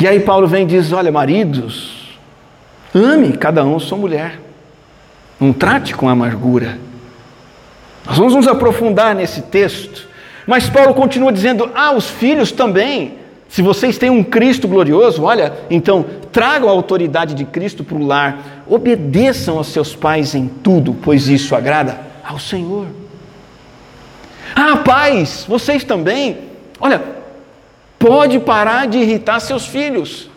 E 0.00 0.08
aí 0.08 0.18
Paulo 0.18 0.48
vem 0.48 0.64
e 0.64 0.66
diz: 0.66 0.92
olha, 0.92 1.12
maridos, 1.12 1.93
Ame 2.94 3.36
cada 3.36 3.64
um 3.64 3.80
sua 3.80 3.98
mulher. 3.98 4.40
Não 5.40 5.52
trate 5.52 5.94
com 5.94 6.08
amargura. 6.08 6.78
Nós 8.06 8.16
vamos 8.16 8.34
nos 8.34 8.46
aprofundar 8.46 9.14
nesse 9.14 9.42
texto. 9.42 10.08
Mas 10.46 10.68
Paulo 10.68 10.94
continua 10.94 11.32
dizendo: 11.32 11.70
Ah, 11.74 11.92
os 11.92 12.08
filhos 12.08 12.52
também. 12.52 13.18
Se 13.48 13.62
vocês 13.62 13.98
têm 13.98 14.10
um 14.10 14.22
Cristo 14.22 14.66
glorioso, 14.66 15.22
olha, 15.22 15.52
então 15.70 16.04
tragam 16.32 16.68
a 16.68 16.72
autoridade 16.72 17.34
de 17.34 17.44
Cristo 17.44 17.84
para 17.84 17.96
o 17.96 18.04
lar, 18.04 18.64
obedeçam 18.66 19.58
aos 19.58 19.68
seus 19.68 19.94
pais 19.94 20.34
em 20.34 20.48
tudo, 20.48 20.96
pois 21.02 21.28
isso 21.28 21.54
agrada 21.54 22.00
ao 22.24 22.38
Senhor. 22.38 22.86
Ah, 24.56 24.78
pais, 24.78 25.44
vocês 25.48 25.84
também, 25.84 26.38
olha, 26.80 27.00
pode 27.96 28.40
parar 28.40 28.88
de 28.88 28.98
irritar 28.98 29.38
seus 29.38 29.66
filhos, 29.66 30.28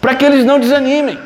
para 0.00 0.14
que 0.14 0.24
eles 0.24 0.46
não 0.46 0.58
desanimem. 0.58 1.18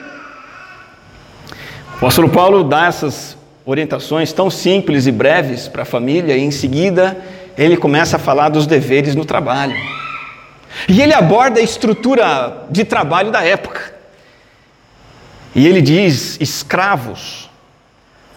O 1.98 2.06
apóstolo 2.06 2.28
Paulo 2.28 2.62
dá 2.62 2.86
essas 2.86 3.36
orientações 3.66 4.32
tão 4.32 4.48
simples 4.48 5.08
e 5.08 5.10
breves 5.10 5.66
para 5.66 5.82
a 5.82 5.84
família, 5.84 6.36
e 6.36 6.40
em 6.40 6.52
seguida 6.52 7.20
ele 7.56 7.76
começa 7.76 8.14
a 8.14 8.18
falar 8.20 8.50
dos 8.50 8.68
deveres 8.68 9.16
no 9.16 9.24
trabalho. 9.24 9.74
E 10.88 11.02
ele 11.02 11.12
aborda 11.12 11.58
a 11.58 11.62
estrutura 11.62 12.66
de 12.70 12.84
trabalho 12.84 13.32
da 13.32 13.42
época. 13.44 13.92
E 15.56 15.66
ele 15.66 15.82
diz: 15.82 16.38
escravos. 16.40 17.50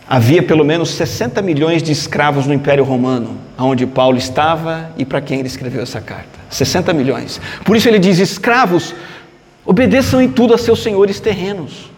Havia 0.10 0.41
pelo 0.41 0.65
menos 0.65 0.89
60 0.89 1.39
milhões 1.44 1.84
de 1.84 1.91
escravos 1.91 2.48
no 2.48 2.56
Império 2.56 2.84
Romano, 2.84 3.38
onde 3.60 3.86
Paulo 3.86 4.18
estava 4.18 4.89
e 4.98 5.06
para 5.06 5.22
quem 5.22 5.38
ele 5.38 5.48
escreveu 5.48 5.84
essa 5.84 6.01
carta. 6.01 6.39
60 6.50 6.91
milhões. 6.94 7.39
Por 7.63 7.75
isso 7.75 7.88
ele 7.88 8.00
diz: 8.00 8.18
escravos, 8.18 8.96
obedeçam 9.63 10.20
em 10.20 10.27
tudo 10.27 10.56
a 10.56 10.58
seus 10.58 10.82
senhores 10.82 11.20
terrenos 11.20 11.90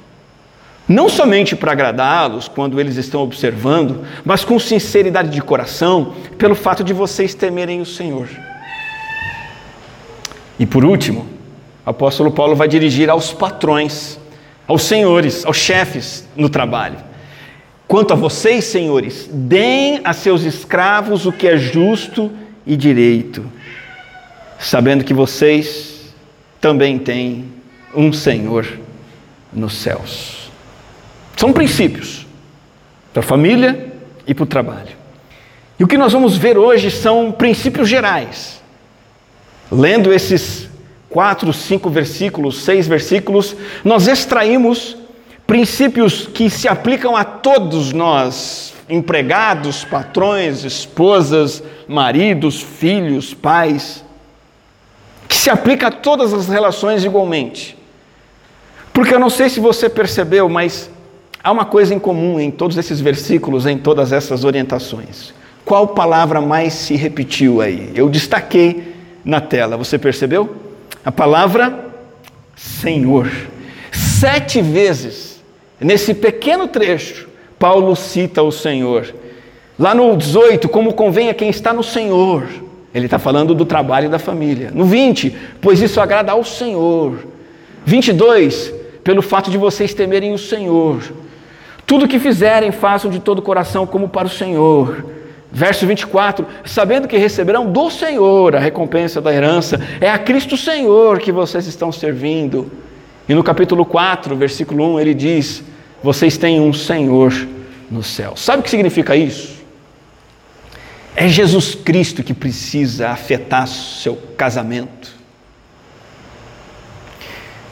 não 0.87 1.07
somente 1.07 1.55
para 1.55 1.71
agradá-los 1.71 2.47
quando 2.47 2.79
eles 2.79 2.97
estão 2.97 3.21
observando, 3.21 4.05
mas 4.25 4.43
com 4.43 4.59
sinceridade 4.59 5.29
de 5.29 5.41
coração, 5.41 6.13
pelo 6.37 6.55
fato 6.55 6.83
de 6.83 6.93
vocês 6.93 7.33
temerem 7.33 7.79
o 7.79 7.85
Senhor. 7.85 8.27
E 10.59 10.65
por 10.65 10.83
último, 10.83 11.27
o 11.85 11.89
apóstolo 11.89 12.31
Paulo 12.31 12.55
vai 12.55 12.67
dirigir 12.67 13.09
aos 13.09 13.33
patrões, 13.33 14.19
aos 14.67 14.83
senhores, 14.83 15.45
aos 15.45 15.57
chefes 15.57 16.27
no 16.35 16.49
trabalho. 16.49 16.97
Quanto 17.87 18.13
a 18.13 18.15
vocês, 18.15 18.65
senhores, 18.65 19.29
deem 19.31 20.01
a 20.03 20.13
seus 20.13 20.43
escravos 20.43 21.25
o 21.25 21.31
que 21.31 21.47
é 21.47 21.57
justo 21.57 22.31
e 22.65 22.75
direito, 22.75 23.45
sabendo 24.57 25.03
que 25.03 25.13
vocês 25.13 26.13
também 26.59 26.97
têm 26.97 27.45
um 27.93 28.11
Senhor 28.13 28.65
nos 29.51 29.75
céus. 29.75 30.42
São 31.43 31.51
princípios 31.51 32.25
para 33.11 33.19
a 33.19 33.25
família 33.25 33.91
e 34.25 34.33
para 34.33 34.43
o 34.43 34.47
trabalho. 34.47 34.95
E 35.77 35.83
o 35.83 35.87
que 35.87 35.97
nós 35.97 36.13
vamos 36.13 36.37
ver 36.37 36.57
hoje 36.57 36.89
são 36.89 37.33
princípios 37.33 37.89
gerais. 37.89 38.63
Lendo 39.69 40.13
esses 40.13 40.69
quatro, 41.09 41.51
cinco 41.51 41.89
versículos, 41.89 42.61
seis 42.61 42.87
versículos, 42.87 43.57
nós 43.83 44.07
extraímos 44.07 44.95
princípios 45.45 46.27
que 46.27 46.49
se 46.49 46.69
aplicam 46.69 47.13
a 47.13 47.25
todos 47.25 47.91
nós, 47.91 48.73
empregados, 48.87 49.83
patrões, 49.83 50.63
esposas, 50.63 51.61
maridos, 51.89 52.61
filhos, 52.61 53.33
pais, 53.33 54.01
que 55.27 55.35
se 55.35 55.49
aplica 55.49 55.87
a 55.87 55.91
todas 55.91 56.33
as 56.33 56.47
relações 56.47 57.03
igualmente. 57.03 57.77
Porque 58.93 59.13
eu 59.13 59.19
não 59.19 59.29
sei 59.29 59.49
se 59.49 59.59
você 59.59 59.89
percebeu, 59.89 60.47
mas 60.47 60.92
há 61.43 61.51
uma 61.51 61.65
coisa 61.65 61.93
em 61.93 61.99
comum 61.99 62.39
em 62.39 62.49
todos 62.49 62.77
esses 62.77 63.01
versículos, 63.01 63.65
em 63.65 63.77
todas 63.77 64.11
essas 64.11 64.43
orientações. 64.43 65.33
Qual 65.65 65.89
palavra 65.89 66.39
mais 66.39 66.73
se 66.73 66.95
repetiu 66.95 67.61
aí? 67.61 67.91
Eu 67.93 68.09
destaquei 68.09 68.93
na 69.23 69.41
tela, 69.41 69.77
você 69.77 69.97
percebeu? 69.97 70.55
A 71.03 71.11
palavra 71.11 71.91
Senhor. 72.55 73.29
Sete 73.91 74.61
vezes, 74.61 75.41
nesse 75.79 76.13
pequeno 76.13 76.67
trecho, 76.67 77.27
Paulo 77.59 77.95
cita 77.95 78.41
o 78.41 78.51
Senhor. 78.51 79.13
Lá 79.77 79.93
no 79.93 80.15
18, 80.15 80.69
como 80.69 80.93
convém 80.93 81.29
a 81.29 81.33
quem 81.33 81.49
está 81.49 81.73
no 81.73 81.83
Senhor. 81.83 82.47
Ele 82.93 83.05
está 83.05 83.17
falando 83.17 83.55
do 83.55 83.65
trabalho 83.65 84.09
da 84.09 84.19
família. 84.19 84.71
No 84.73 84.85
20, 84.85 85.35
pois 85.59 85.81
isso 85.81 85.99
agrada 85.99 86.31
ao 86.31 86.43
Senhor. 86.43 87.25
22, 87.85 88.73
pelo 89.03 89.21
fato 89.21 89.49
de 89.49 89.57
vocês 89.57 89.93
temerem 89.93 90.33
o 90.33 90.37
Senhor. 90.37 91.01
Tudo 91.85 92.07
que 92.07 92.19
fizerem, 92.19 92.71
façam 92.71 93.11
de 93.11 93.19
todo 93.19 93.39
o 93.39 93.41
coração 93.41 93.85
como 93.85 94.07
para 94.07 94.27
o 94.27 94.29
Senhor. 94.29 95.05
Verso 95.51 95.85
24: 95.85 96.45
sabendo 96.65 97.07
que 97.07 97.17
receberão 97.17 97.71
do 97.71 97.89
Senhor 97.89 98.55
a 98.55 98.59
recompensa 98.59 99.21
da 99.21 99.33
herança, 99.33 99.79
é 100.01 100.09
a 100.09 100.17
Cristo 100.17 100.57
Senhor 100.57 101.19
que 101.19 101.31
vocês 101.31 101.67
estão 101.67 101.91
servindo. 101.91 102.71
E 103.29 103.33
no 103.33 103.43
capítulo 103.43 103.85
4, 103.85 104.35
versículo 104.35 104.95
1, 104.95 104.99
ele 104.99 105.13
diz: 105.13 105.63
Vocês 106.01 106.37
têm 106.37 106.59
um 106.59 106.73
Senhor 106.73 107.31
no 107.91 108.01
céu. 108.01 108.33
Sabe 108.35 108.61
o 108.61 108.63
que 108.63 108.69
significa 108.69 109.15
isso? 109.15 109.61
É 111.15 111.27
Jesus 111.27 111.75
Cristo 111.75 112.23
que 112.23 112.33
precisa 112.33 113.09
afetar 113.09 113.67
seu 113.67 114.15
casamento. 114.35 115.13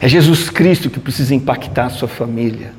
É 0.00 0.08
Jesus 0.08 0.48
Cristo 0.48 0.88
que 0.88 1.00
precisa 1.00 1.34
impactar 1.34 1.90
sua 1.90 2.08
família. 2.08 2.72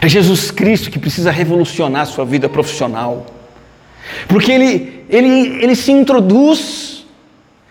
É 0.00 0.08
Jesus 0.08 0.50
Cristo 0.50 0.90
que 0.90 0.98
precisa 0.98 1.30
revolucionar 1.30 2.06
sua 2.06 2.24
vida 2.24 2.48
profissional. 2.48 3.26
Porque 4.28 4.52
ele, 4.52 5.04
ele, 5.08 5.62
ele 5.62 5.74
se 5.74 5.92
introduz, 5.92 7.04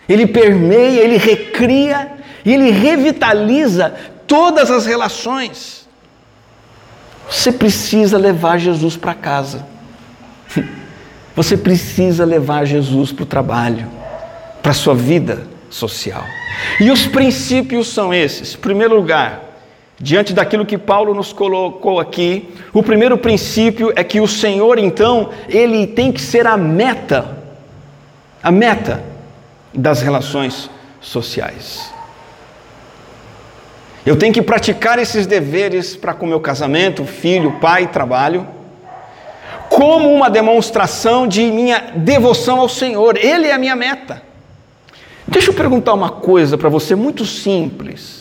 ele 0.07 0.25
permeia, 0.27 1.01
ele 1.01 1.17
recria 1.17 2.11
e 2.43 2.53
ele 2.53 2.71
revitaliza 2.71 3.93
todas 4.25 4.71
as 4.71 4.85
relações. 4.85 5.88
Você 7.29 7.51
precisa 7.51 8.17
levar 8.17 8.57
Jesus 8.57 8.97
para 8.97 9.13
casa. 9.13 9.65
Você 11.35 11.55
precisa 11.55 12.25
levar 12.25 12.65
Jesus 12.65 13.11
para 13.11 13.23
o 13.23 13.25
trabalho, 13.25 13.88
para 14.61 14.71
a 14.71 14.75
sua 14.75 14.93
vida 14.93 15.47
social. 15.69 16.25
E 16.79 16.91
os 16.91 17.07
princípios 17.07 17.88
são 17.88 18.13
esses. 18.13 18.55
Em 18.55 18.57
primeiro 18.57 18.95
lugar, 18.95 19.49
diante 20.00 20.34
daquilo 20.34 20.65
que 20.65 20.77
Paulo 20.77 21.13
nos 21.13 21.34
colocou 21.34 22.00
aqui, 22.00 22.50
o 22.74 22.82
primeiro 22.82 23.18
princípio 23.18 23.91
é 23.96 24.03
que 24.03 24.22
o 24.22 24.27
Senhor, 24.27 24.79
então, 24.79 25.29
ele 25.48 25.85
tem 25.85 26.12
que 26.12 26.22
ser 26.22 26.48
a 26.48 26.55
meta, 26.55 27.38
a 28.42 28.51
meta 28.51 29.03
das 29.74 30.01
relações 30.01 30.70
sociais. 31.01 31.94
Eu 34.05 34.16
tenho 34.16 34.33
que 34.33 34.42
praticar 34.42 34.98
esses 34.98 35.27
deveres 35.27 35.96
para 35.96 36.14
com 36.14 36.25
meu 36.25 36.40
casamento, 36.40 37.03
filho, 37.05 37.59
pai, 37.59 37.88
trabalho, 37.88 38.48
como 39.70 40.12
uma 40.12 40.29
demonstração 40.29 41.27
de 41.27 41.44
minha 41.44 41.92
devoção 41.96 42.59
ao 42.59 42.70
Senhor. 42.70 43.18
Ele 43.18 43.48
é 43.48 43.53
a 43.53 43.59
minha 43.59 43.75
meta. 43.75 44.24
Deixa 45.27 45.51
eu 45.51 45.53
perguntar 45.53 45.94
uma 45.94 46.09
coisa 46.09 46.57
para 46.57 46.70
você 46.70 46.96
muito 46.96 47.25
simples. 47.25 48.19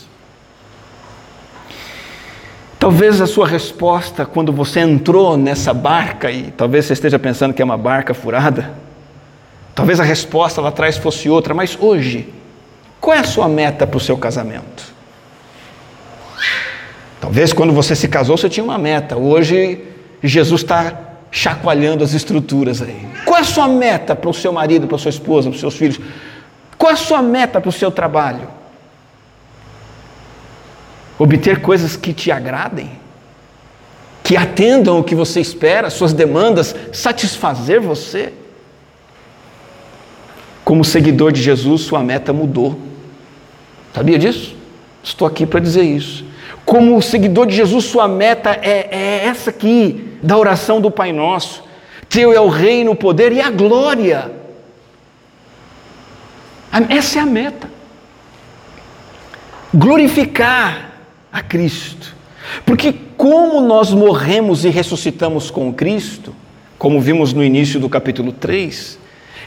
Talvez 2.79 3.19
a 3.19 3.27
sua 3.27 3.45
resposta 3.45 4.25
quando 4.25 4.53
você 4.53 4.79
entrou 4.79 5.35
nessa 5.35 5.73
barca, 5.73 6.31
e 6.31 6.49
talvez 6.51 6.85
você 6.85 6.93
esteja 6.93 7.19
pensando 7.19 7.53
que 7.53 7.61
é 7.61 7.65
uma 7.65 7.77
barca 7.77 8.13
furada, 8.13 8.71
talvez 9.75 9.99
a 9.99 10.03
resposta 10.03 10.61
lá 10.61 10.69
atrás 10.69 10.97
fosse 10.97 11.29
outra, 11.29 11.53
mas 11.53 11.77
hoje, 11.77 12.33
qual 13.01 13.17
é 13.17 13.19
a 13.19 13.25
sua 13.25 13.49
meta 13.49 13.85
para 13.85 13.97
o 13.97 13.99
seu 13.99 14.17
casamento? 14.17 14.93
Talvez 17.19 17.51
quando 17.51 17.73
você 17.73 17.97
se 17.97 18.07
casou 18.07 18.37
você 18.37 18.47
tinha 18.47 18.63
uma 18.63 18.77
meta, 18.77 19.17
hoje 19.17 19.83
Jesus 20.23 20.61
está 20.61 20.97
chacoalhando 21.29 22.01
as 22.01 22.13
estruturas 22.13 22.81
aí. 22.81 23.07
Qual 23.25 23.37
é 23.37 23.41
a 23.41 23.43
sua 23.43 23.67
meta 23.67 24.15
para 24.15 24.29
o 24.29 24.33
seu 24.33 24.53
marido, 24.53 24.87
para 24.87 24.95
a 24.95 24.99
sua 24.99 25.09
esposa, 25.09 25.49
para 25.49 25.55
os 25.55 25.59
seus 25.59 25.75
filhos? 25.75 25.99
Qual 26.77 26.89
é 26.89 26.93
a 26.93 26.97
sua 26.97 27.21
meta 27.21 27.59
para 27.59 27.69
o 27.69 27.73
seu 27.73 27.91
trabalho? 27.91 28.58
Obter 31.19 31.59
coisas 31.61 31.97
que 31.97 32.13
te 32.13 32.31
agradem, 32.31 32.89
que 34.23 34.37
atendam 34.37 34.99
o 34.99 35.03
que 35.03 35.13
você 35.13 35.41
espera, 35.41 35.89
suas 35.89 36.13
demandas, 36.13 36.73
satisfazer 36.93 37.81
você. 37.81 38.31
Como 40.63 40.85
seguidor 40.85 41.33
de 41.33 41.41
Jesus, 41.41 41.81
sua 41.81 42.01
meta 42.01 42.31
mudou. 42.31 42.79
Sabia 43.93 44.17
disso? 44.17 44.55
Estou 45.03 45.27
aqui 45.27 45.45
para 45.45 45.59
dizer 45.59 45.83
isso. 45.83 46.23
Como 46.63 47.01
seguidor 47.01 47.47
de 47.47 47.55
Jesus, 47.55 47.85
sua 47.85 48.07
meta 48.07 48.51
é, 48.51 48.87
é 48.91 49.25
essa 49.25 49.49
aqui, 49.49 50.17
da 50.21 50.37
oração 50.37 50.79
do 50.79 50.91
Pai 50.91 51.11
Nosso. 51.11 51.63
Teu 52.07 52.31
é 52.31 52.39
o 52.39 52.47
reino, 52.47 52.91
o 52.91 52.95
poder 52.95 53.31
e 53.31 53.41
a 53.41 53.49
glória. 53.49 54.31
Essa 56.89 57.19
é 57.19 57.21
a 57.23 57.25
meta. 57.25 57.69
Glorificar 59.73 60.88
a 61.31 61.41
Cristo. 61.41 62.15
Porque 62.65 62.93
como 63.17 63.61
nós 63.61 63.91
morremos 63.91 64.65
e 64.65 64.69
ressuscitamos 64.69 65.51
com 65.51 65.73
Cristo, 65.73 66.33
como 66.77 66.99
vimos 67.01 67.33
no 67.33 67.43
início 67.43 67.79
do 67.79 67.89
capítulo 67.89 68.31
3, 68.31 68.97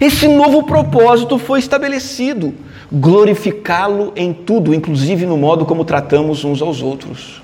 esse 0.01 0.29
novo 0.29 0.65
propósito 0.65 1.39
foi 1.39 1.59
estabelecido: 1.59 2.55
glorificá-lo 2.91 4.13
em 4.17 4.33
tudo, 4.33 4.75
inclusive 4.75 5.27
no 5.27 5.37
modo 5.37 5.65
como 5.65 5.85
tratamos 5.85 6.45
uns 6.45 6.61
aos 6.61 6.83
outros. 6.83 7.43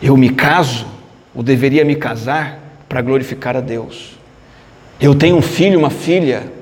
Eu 0.00 0.16
me 0.16 0.30
caso, 0.30 0.86
ou 1.34 1.42
deveria 1.42 1.84
me 1.84 1.94
casar, 1.94 2.60
para 2.88 3.00
glorificar 3.00 3.56
a 3.56 3.60
Deus. 3.60 4.18
Eu 5.00 5.14
tenho 5.14 5.36
um 5.36 5.42
filho, 5.42 5.78
uma 5.78 5.90
filha, 5.90 6.52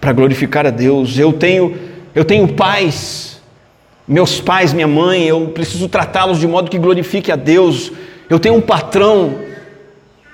para 0.00 0.12
glorificar 0.12 0.66
a 0.66 0.70
Deus. 0.70 1.18
Eu 1.18 1.32
tenho, 1.32 1.76
eu 2.14 2.24
tenho 2.24 2.48
pais 2.48 3.27
meus 4.08 4.40
pais, 4.40 4.72
minha 4.72 4.88
mãe, 4.88 5.24
eu 5.24 5.48
preciso 5.48 5.86
tratá-los 5.86 6.38
de 6.38 6.46
modo 6.46 6.70
que 6.70 6.78
glorifique 6.78 7.30
a 7.30 7.36
Deus. 7.36 7.92
Eu 8.30 8.40
tenho 8.40 8.54
um 8.54 8.60
patrão. 8.60 9.34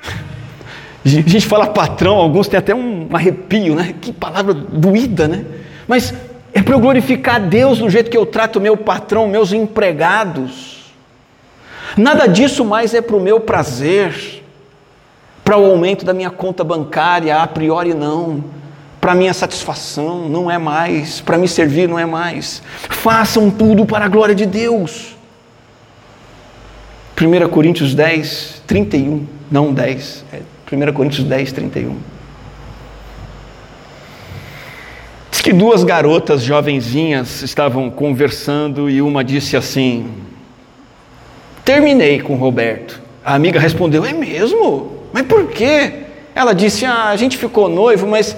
A 1.05 1.09
gente 1.09 1.47
fala 1.47 1.67
patrão, 1.67 2.17
alguns 2.17 2.49
têm 2.49 2.59
até 2.59 2.75
um 2.75 3.09
arrepio, 3.13 3.75
né? 3.75 3.95
Que 4.01 4.13
palavra 4.13 4.55
doída, 4.55 5.29
né? 5.29 5.45
Mas 5.87 6.15
é 6.53 6.63
para 6.63 6.75
eu 6.75 6.81
glorificar 6.81 7.37
a 7.37 7.39
Deus 7.41 7.81
no 7.81 7.91
jeito 7.91 8.11
que 8.11 8.17
eu 8.17 8.25
trato 8.25 8.61
meu 8.61 8.77
patrão, 8.77 9.27
meus 9.29 9.53
empregados. 9.53 10.95
Nada 11.97 12.27
disso 12.27 12.65
mais 12.65 12.95
é 12.95 13.03
para 13.03 13.17
o 13.17 13.21
meu 13.21 13.41
prazer, 13.41 14.43
para 15.45 15.59
o 15.59 15.65
aumento 15.67 16.05
da 16.05 16.15
minha 16.15 16.31
conta 16.31 16.65
bancária, 16.65 17.37
a 17.37 17.47
priori 17.47 17.93
não 17.93 18.43
para 19.05 19.15
minha 19.15 19.35
satisfação, 19.35 20.31
não 20.31 20.51
é 20.51 20.57
mais, 20.57 21.21
para 21.21 21.37
me 21.37 21.47
servir 21.47 21.87
não 21.87 21.99
é 21.99 22.07
mais. 22.07 22.63
Façam 22.89 23.51
tudo 23.51 23.85
para 23.85 24.07
a 24.07 24.09
glória 24.09 24.35
de 24.35 24.47
Deus. 24.47 25.15
1 27.21 27.49
Coríntios 27.51 27.95
10, 27.95 28.63
31, 28.67 29.27
não 29.51 29.75
10, 29.75 30.25
é 30.33 30.41
1 30.75 30.93
Coríntios 30.95 31.27
10, 31.27 31.53
31. 31.53 31.99
Diz 35.31 35.43
que 35.43 35.53
duas 35.53 35.85
garotas 35.85 36.43
jovenzinhas 36.43 37.43
estavam 37.43 37.91
conversando 37.91 38.89
e 38.89 39.03
uma 39.03 39.23
disse 39.23 39.55
assim: 39.55 40.15
Terminei 41.63 42.23
com 42.23 42.37
Roberto. 42.37 43.03
A 43.23 43.35
amiga 43.35 43.61
respondeu: 43.61 44.03
É 44.03 44.15
mesmo? 44.15 44.95
Mas 45.13 45.27
por 45.27 45.49
quê? 45.49 45.93
Ela 46.35 46.55
disse: 46.55 46.87
Ah, 46.87 47.11
a 47.11 47.17
gente 47.17 47.37
ficou 47.37 47.69
noivo, 47.69 48.07
mas 48.07 48.35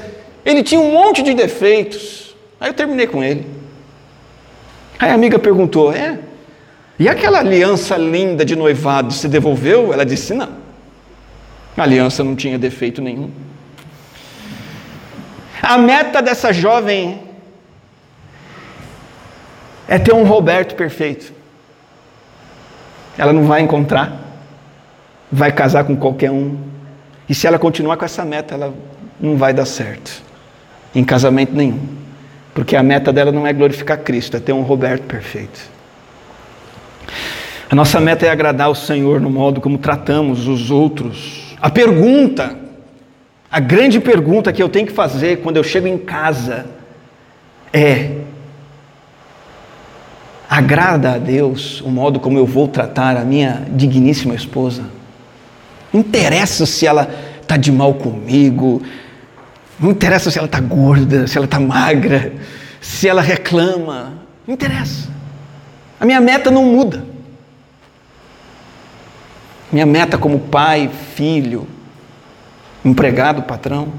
ele 0.46 0.62
tinha 0.62 0.80
um 0.80 0.92
monte 0.92 1.24
de 1.24 1.34
defeitos. 1.34 2.36
Aí 2.60 2.70
eu 2.70 2.74
terminei 2.74 3.08
com 3.08 3.22
ele. 3.22 3.44
Aí 4.96 5.10
a 5.10 5.14
amiga 5.14 5.40
perguntou: 5.40 5.92
É? 5.92 6.20
E 7.00 7.08
aquela 7.08 7.40
aliança 7.40 7.96
linda 7.96 8.44
de 8.44 8.54
noivado 8.54 9.12
se 9.12 9.28
devolveu? 9.28 9.92
Ela 9.92 10.06
disse: 10.06 10.32
não. 10.32 10.48
A 11.76 11.82
aliança 11.82 12.22
não 12.22 12.36
tinha 12.36 12.56
defeito 12.56 13.02
nenhum. 13.02 13.30
A 15.60 15.76
meta 15.76 16.22
dessa 16.22 16.52
jovem 16.52 17.20
é 19.88 19.98
ter 19.98 20.14
um 20.14 20.24
Roberto 20.24 20.76
perfeito. 20.76 21.34
Ela 23.18 23.32
não 23.32 23.44
vai 23.44 23.62
encontrar, 23.62 24.16
vai 25.30 25.50
casar 25.50 25.84
com 25.84 25.96
qualquer 25.96 26.30
um. 26.30 26.56
E 27.28 27.34
se 27.34 27.48
ela 27.48 27.58
continuar 27.58 27.96
com 27.96 28.04
essa 28.04 28.24
meta, 28.24 28.54
ela 28.54 28.72
não 29.20 29.36
vai 29.36 29.52
dar 29.52 29.66
certo 29.66 30.25
em 30.96 31.04
casamento 31.04 31.54
nenhum. 31.54 31.78
Porque 32.54 32.74
a 32.74 32.82
meta 32.82 33.12
dela 33.12 33.30
não 33.30 33.46
é 33.46 33.52
glorificar 33.52 33.98
Cristo, 33.98 34.38
é 34.38 34.40
ter 34.40 34.54
um 34.54 34.62
Roberto 34.62 35.02
perfeito. 35.02 35.60
A 37.68 37.74
nossa 37.74 38.00
meta 38.00 38.24
é 38.24 38.30
agradar 38.30 38.70
o 38.70 38.74
Senhor 38.74 39.20
no 39.20 39.28
modo 39.28 39.60
como 39.60 39.76
tratamos 39.76 40.48
os 40.48 40.70
outros. 40.70 41.54
A 41.60 41.68
pergunta, 41.68 42.56
a 43.50 43.60
grande 43.60 44.00
pergunta 44.00 44.52
que 44.54 44.62
eu 44.62 44.70
tenho 44.70 44.86
que 44.86 44.92
fazer 44.92 45.42
quando 45.42 45.58
eu 45.58 45.62
chego 45.64 45.86
em 45.86 45.98
casa 45.98 46.64
é: 47.70 48.12
agrada 50.48 51.12
a 51.12 51.18
Deus 51.18 51.82
o 51.82 51.90
modo 51.90 52.18
como 52.20 52.38
eu 52.38 52.46
vou 52.46 52.68
tratar 52.68 53.18
a 53.18 53.24
minha 53.24 53.66
digníssima 53.70 54.34
esposa? 54.34 54.84
Interessa 55.92 56.64
se 56.64 56.86
ela 56.86 57.10
está 57.42 57.58
de 57.58 57.70
mal 57.70 57.92
comigo, 57.92 58.82
não 59.78 59.90
interessa 59.90 60.30
se 60.30 60.38
ela 60.38 60.46
está 60.46 60.60
gorda, 60.60 61.26
se 61.26 61.36
ela 61.36 61.44
está 61.44 61.60
magra, 61.60 62.32
se 62.80 63.08
ela 63.08 63.20
reclama, 63.20 64.14
não 64.46 64.54
interessa. 64.54 65.08
A 66.00 66.04
minha 66.04 66.20
meta 66.20 66.50
não 66.50 66.64
muda. 66.64 67.04
Minha 69.70 69.86
meta 69.86 70.16
como 70.16 70.38
pai, 70.38 70.90
filho, 71.14 71.66
empregado, 72.84 73.42
patrão. 73.42 73.92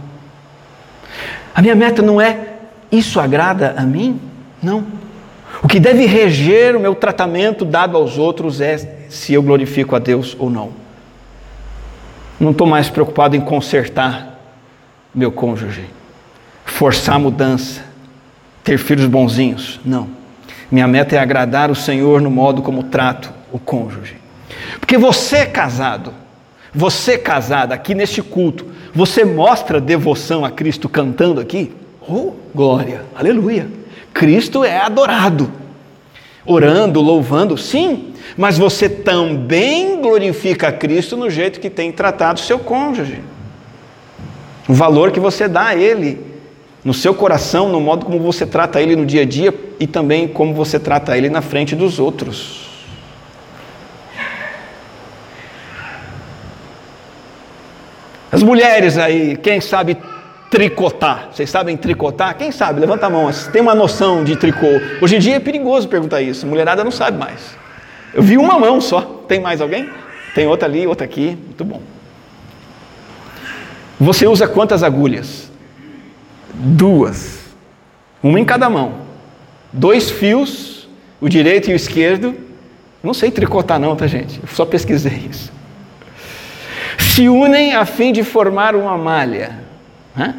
A 1.54 1.62
minha 1.62 1.76
meta 1.76 2.02
não 2.02 2.22
é 2.22 2.54
isso 2.92 3.20
agrada 3.20 3.76
a 3.78 3.84
mim? 3.84 4.20
Não. 4.62 4.86
O 5.62 5.68
que 5.68 5.80
deve 5.80 6.06
reger 6.06 6.76
o 6.76 6.80
meu 6.80 6.96
tratamento 6.96 7.66
dado 7.66 7.98
aos 7.98 8.18
outros 8.18 8.62
é 8.62 8.78
se 9.10 9.34
eu 9.34 9.44
glorifico 9.44 9.96
a 9.96 10.00
Deus 10.00 10.36
ou 10.40 10.50
não. 10.50 10.72
Não 12.40 12.52
estou 12.52 12.68
mais 12.68 12.90
preocupado 12.90 13.36
em 13.36 13.42
consertar 13.42 14.37
meu 15.18 15.32
cônjuge, 15.32 15.84
forçar 16.64 17.16
a 17.16 17.20
mudança, 17.20 17.82
ter 18.64 18.78
filhos 18.78 19.08
bonzinhos. 19.08 19.80
Não. 19.84 20.08
Minha 20.70 20.88
meta 20.88 21.16
é 21.16 21.20
agradar 21.20 21.72
o 21.72 21.76
Senhor 21.76 22.22
no 22.22 22.30
modo 22.30 22.62
como 22.62 22.84
trato 22.84 23.34
o 23.52 23.58
cônjuge. 23.58 24.18
Porque 24.80 24.96
você 24.96 25.38
é 25.38 25.46
casado, 25.48 26.14
você 26.72 27.14
é 27.14 27.18
casada 27.18 27.74
aqui 27.74 27.96
neste 27.96 28.22
culto, 28.22 28.68
você 28.94 29.26
mostra 29.26 29.82
devoção 29.82 30.46
a 30.46 30.52
Cristo 30.52 30.88
cantando 30.88 31.42
aqui? 31.42 31.74
Oh, 32.08 32.34
glória, 32.54 33.02
aleluia. 33.16 33.68
Cristo 34.14 34.64
é 34.64 34.78
adorado. 34.78 35.52
Orando, 36.46 37.02
louvando, 37.02 37.58
sim, 37.58 38.14
mas 38.38 38.56
você 38.56 38.88
também 38.88 40.00
glorifica 40.00 40.68
a 40.68 40.72
Cristo 40.72 41.18
no 41.18 41.28
jeito 41.28 41.60
que 41.60 41.72
tem 41.72 41.92
tratado 41.92 42.40
seu 42.40 42.60
cônjuge. 42.60 43.20
O 44.68 44.74
valor 44.74 45.12
que 45.12 45.20
você 45.20 45.48
dá 45.48 45.68
a 45.68 45.76
ele, 45.76 46.20
no 46.84 46.94
seu 46.94 47.14
coração, 47.14 47.70
no 47.70 47.80
modo 47.80 48.06
como 48.06 48.20
você 48.20 48.46
trata 48.46 48.82
ele 48.82 48.96
no 48.96 49.06
dia 49.06 49.22
a 49.22 49.26
dia 49.26 49.54
e 49.80 49.88
também 49.88 50.28
como 50.28 50.54
você 50.54 50.80
trata 50.80 51.18
ele 51.18 51.30
na 51.30 51.42
frente 51.42 51.76
dos 51.76 52.00
outros. 52.00 52.68
As 58.30 58.44
mulheres 58.44 58.98
aí, 58.98 59.38
quem 59.38 59.62
sabe 59.62 59.98
tricotar. 60.50 61.30
Vocês 61.32 61.50
sabem 61.50 61.78
tricotar? 61.78 62.38
Quem 62.38 62.52
sabe? 62.52 62.80
Levanta 62.80 63.06
a 63.06 63.10
mão. 63.10 63.30
Tem 63.52 63.62
uma 63.62 63.74
noção 63.74 64.24
de 64.24 64.36
tricô. 64.36 64.68
Hoje 65.02 65.16
em 65.16 65.20
dia 65.20 65.36
é 65.38 65.40
perigoso 65.40 65.88
perguntar 65.88 66.22
isso. 66.22 66.46
A 66.46 66.50
mulherada 66.50 66.84
não 66.84 66.92
sabe 66.92 67.18
mais. 67.18 67.58
Eu 68.14 68.22
vi 68.22 68.38
uma 68.38 68.60
mão 68.60 68.82
só. 68.82 69.24
Tem 69.28 69.40
mais 69.40 69.62
alguém? 69.62 69.90
Tem 70.36 70.46
outra 70.46 70.68
ali, 70.68 70.86
outra 70.86 71.06
aqui. 71.06 71.38
Muito 71.46 71.64
bom. 71.64 71.82
Você 74.00 74.28
usa 74.28 74.48
quantas 74.48 74.84
agulhas? 74.84 75.52
Duas. 76.54 77.40
Uma 78.22 78.40
em 78.40 78.46
cada 78.46 78.70
mão. 78.70 78.94
Dois 79.72 80.10
fios, 80.10 80.88
o 81.20 81.28
direito 81.28 81.70
e 81.70 81.74
o 81.74 81.76
esquerdo. 81.76 82.36
Não 83.04 83.14
sei 83.14 83.32
tricotar 83.32 83.80
não, 83.80 83.96
tá 83.96 84.08
gente? 84.08 84.40
Eu 84.42 84.48
só 84.50 84.66
pesquisei 84.66 85.28
isso. 85.30 85.52
Se 87.00 87.28
unem 87.30 87.74
a 87.74 87.86
fim 87.86 88.12
de 88.12 88.24
formar 88.24 88.76
uma 88.76 88.98
malha 88.98 89.68
né? 90.18 90.34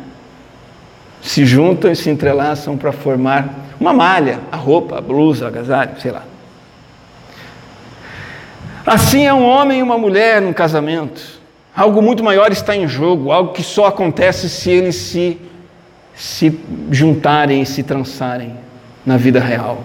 se 1.23 1.47
juntam 1.47 1.91
e 1.91 1.97
se 1.97 2.11
entrelaçam 2.11 2.77
para 2.77 2.91
formar 2.91 3.49
uma 3.81 3.93
malha, 3.93 4.41
a 4.51 4.57
roupa, 4.57 4.99
a 4.99 5.01
blusa, 5.01 5.45
a 5.45 5.49
agasalho, 5.49 6.01
sei 6.01 6.11
lá. 6.11 6.25
Assim 8.85 9.25
é 9.25 9.33
um 9.33 9.45
homem 9.45 9.79
e 9.79 9.83
uma 9.83 9.97
mulher 9.97 10.43
num 10.43 10.53
casamento. 10.53 11.38
Algo 11.79 12.03
muito 12.03 12.25
maior 12.25 12.51
está 12.51 12.75
em 12.75 12.89
jogo, 12.89 13.31
algo 13.31 13.53
que 13.53 13.63
só 13.63 13.87
acontece 13.87 14.49
se 14.49 14.69
eles 14.69 14.97
se, 14.97 15.39
se 16.13 16.59
juntarem 16.91 17.63
e 17.63 17.67
se 17.67 17.85
trançarem 17.85 18.57
na 19.07 19.17
vida 19.17 19.39
real. 19.39 19.85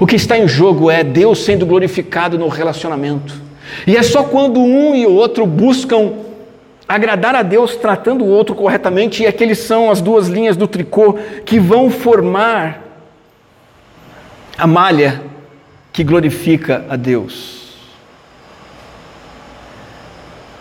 O 0.00 0.04
que 0.04 0.16
está 0.16 0.36
em 0.36 0.48
jogo 0.48 0.90
é 0.90 1.04
Deus 1.04 1.44
sendo 1.44 1.64
glorificado 1.64 2.36
no 2.36 2.48
relacionamento. 2.48 3.40
E 3.86 3.96
é 3.96 4.02
só 4.02 4.24
quando 4.24 4.58
um 4.58 4.96
e 4.96 5.06
o 5.06 5.12
outro 5.12 5.46
buscam 5.46 6.10
agradar 6.88 7.36
a 7.36 7.42
Deus 7.42 7.76
tratando 7.76 8.24
o 8.24 8.28
outro 8.28 8.56
corretamente, 8.56 9.22
e 9.22 9.26
aqueles 9.28 9.60
são 9.60 9.92
as 9.92 10.00
duas 10.00 10.26
linhas 10.26 10.56
do 10.56 10.66
tricô 10.66 11.16
que 11.46 11.60
vão 11.60 11.88
formar 11.88 12.82
a 14.58 14.66
malha 14.66 15.22
que 15.92 16.02
glorifica 16.02 16.84
a 16.90 16.96
Deus. 16.96 17.61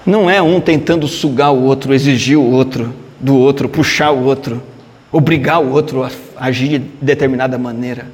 Não 0.05 0.29
é 0.29 0.41
um 0.41 0.59
tentando 0.59 1.07
sugar 1.07 1.51
o 1.51 1.63
outro, 1.63 1.93
exigir 1.93 2.37
o 2.37 2.51
outro 2.51 2.93
do 3.19 3.37
outro, 3.37 3.69
puxar 3.69 4.11
o 4.11 4.23
outro, 4.23 4.61
obrigar 5.11 5.61
o 5.61 5.71
outro 5.71 6.03
a 6.03 6.09
agir 6.37 6.79
de 6.79 6.79
determinada 7.01 7.57
maneira. 7.57 8.07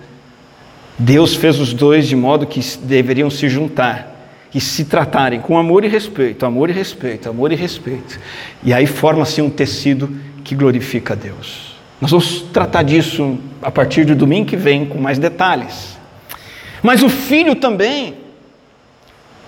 Deus 0.99 1.35
fez 1.35 1.59
os 1.59 1.73
dois 1.73 2.07
de 2.07 2.15
modo 2.15 2.45
que 2.45 2.59
deveriam 2.83 3.29
se 3.29 3.47
juntar 3.47 4.15
e 4.53 4.59
se 4.59 4.85
tratarem 4.85 5.39
com 5.39 5.57
amor 5.57 5.85
e 5.85 5.87
respeito, 5.87 6.45
amor 6.45 6.69
e 6.69 6.73
respeito, 6.73 7.29
amor 7.29 7.51
e 7.51 7.55
respeito. 7.55 8.19
E 8.63 8.73
aí 8.73 8.85
forma-se 8.85 9.41
um 9.41 9.49
tecido 9.49 10.09
que 10.43 10.55
glorifica 10.55 11.13
a 11.13 11.15
Deus. 11.15 11.77
Nós 12.01 12.11
vamos 12.11 12.41
tratar 12.53 12.83
disso 12.83 13.37
a 13.61 13.71
partir 13.71 14.05
do 14.05 14.15
domingo 14.15 14.47
que 14.47 14.57
vem 14.57 14.85
com 14.85 14.99
mais 14.99 15.17
detalhes. 15.17 15.97
Mas 16.81 17.01
o 17.01 17.09
filho 17.09 17.55
também 17.55 18.15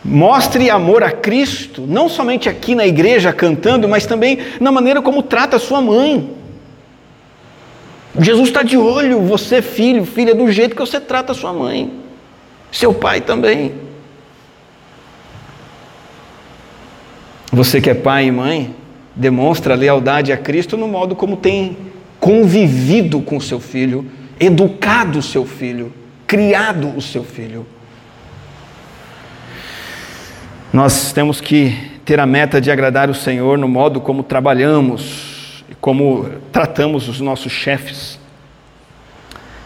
mostre 0.03 0.69
amor 0.69 1.03
a 1.03 1.11
Cristo, 1.11 1.85
não 1.87 2.07
somente 2.07 2.47
aqui 2.47 2.73
na 2.73 2.87
igreja 2.87 3.33
cantando, 3.33 3.87
mas 3.87 4.05
também 4.05 4.39
na 4.59 4.71
maneira 4.71 5.01
como 5.01 5.21
trata 5.21 5.59
sua 5.59 5.81
mãe. 5.81 6.35
Jesus 8.17 8.49
está 8.49 8.63
de 8.63 8.77
olho, 8.77 9.21
você, 9.21 9.61
filho, 9.61 10.05
filha, 10.05 10.33
do 10.33 10.51
jeito 10.51 10.75
que 10.75 10.81
você 10.81 10.99
trata 10.99 11.33
sua 11.33 11.53
mãe, 11.53 11.91
seu 12.71 12.93
pai 12.93 13.21
também. 13.21 13.73
Você 17.51 17.81
que 17.81 17.89
é 17.89 17.93
pai 17.93 18.25
e 18.25 18.31
mãe, 18.31 18.75
demonstra 19.15 19.75
lealdade 19.75 20.31
a 20.31 20.37
Cristo 20.37 20.77
no 20.77 20.87
modo 20.87 21.15
como 21.15 21.35
tem 21.35 21.77
convivido 22.19 23.21
com 23.21 23.39
seu 23.39 23.59
filho, 23.59 24.05
educado 24.39 25.19
o 25.19 25.23
seu 25.23 25.45
filho, 25.45 25.91
criado 26.27 26.95
o 26.95 27.01
seu 27.01 27.23
filho. 27.23 27.65
Nós 30.71 31.11
temos 31.11 31.41
que 31.41 31.75
ter 32.05 32.19
a 32.19 32.27
meta 32.27 32.61
de 32.61 32.69
agradar 32.69 33.09
o 33.09 33.15
Senhor 33.15 33.57
no 33.57 33.67
modo 33.67 33.99
como 33.99 34.21
trabalhamos, 34.21 35.63
como 35.81 36.29
tratamos 36.51 37.07
os 37.09 37.19
nossos 37.19 37.51
chefes 37.51 38.19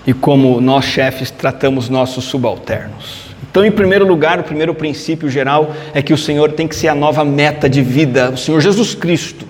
e 0.08 0.14
como 0.14 0.62
nós 0.62 0.86
chefes 0.86 1.30
tratamos 1.30 1.90
nossos 1.90 2.24
subalternos. 2.24 3.24
Então, 3.52 3.66
em 3.66 3.72
primeiro 3.72 4.08
lugar, 4.08 4.40
o 4.40 4.44
primeiro 4.44 4.74
princípio 4.74 5.30
geral 5.30 5.76
é 5.94 6.02
que 6.02 6.14
o 6.14 6.18
Senhor 6.18 6.54
tem 6.54 6.70
que 6.70 6.76
ser 6.76 6.88
a 6.88 6.96
nova 6.96 7.26
meta 7.26 7.70
de 7.70 7.82
vida, 7.82 8.30
o 8.30 8.38
Senhor 8.38 8.62
Jesus 8.62 8.96
Cristo. 8.96 9.46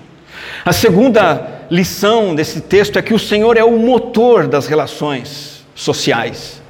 A 0.64 0.72
segunda 0.72 1.66
lição 1.70 2.34
desse 2.34 2.62
texto 2.62 2.98
é 2.98 3.02
que 3.02 3.14
o 3.14 3.18
Senhor 3.18 3.56
é 3.56 3.62
o 3.62 3.78
motor 3.78 4.48
das 4.48 4.66
relações 4.66 5.64
sociais. 5.72 6.63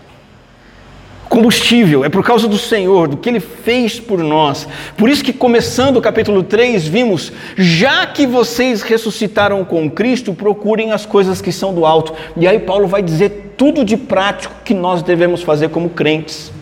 Combustível, 1.29 2.05
é 2.05 2.09
por 2.09 2.25
causa 2.25 2.47
do 2.47 2.59
Senhor, 2.59 3.09
do 3.09 3.17
que 3.17 3.29
Ele 3.29 3.41
fez 3.41 3.99
por 3.99 4.19
nós. 4.19 4.69
Por 4.97 5.09
isso 5.09 5.25
que 5.25 5.33
começando 5.33 5.97
o 5.97 6.03
capítulo 6.03 6.43
3, 6.43 6.87
vimos, 6.87 7.33
já 7.57 8.07
que 8.07 8.27
vocês 8.27 8.83
ressuscitaram 8.83 9.65
com 9.65 9.91
Cristo, 9.91 10.35
procurem 10.35 10.93
as 10.93 11.07
coisas 11.07 11.41
que 11.41 11.51
são 11.51 11.75
do 11.75 11.87
alto. 11.87 12.13
E 12.37 12.47
aí 12.47 12.59
Paulo 12.59 12.87
vai 12.87 13.03
dizer 13.03 13.55
tudo 13.57 13.85
de 13.85 13.97
prático 13.97 14.55
que 14.65 14.75
nós 14.75 15.03
devemos 15.03 15.43
fazer 15.43 15.71
como 15.71 15.89
crentes. 15.91 16.53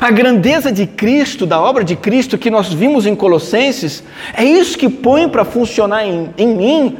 A 0.00 0.10
grandeza 0.10 0.70
de 0.70 0.86
Cristo, 0.86 1.46
da 1.46 1.60
obra 1.60 1.82
de 1.82 1.96
Cristo 1.96 2.36
que 2.36 2.50
nós 2.50 2.72
vimos 2.72 3.06
em 3.06 3.14
Colossenses, 3.14 4.02
é 4.34 4.44
isso 4.44 4.76
que 4.76 4.88
põe 4.88 5.28
para 5.28 5.44
funcionar 5.44 6.06
em, 6.06 6.30
em 6.36 6.48
mim 6.48 6.98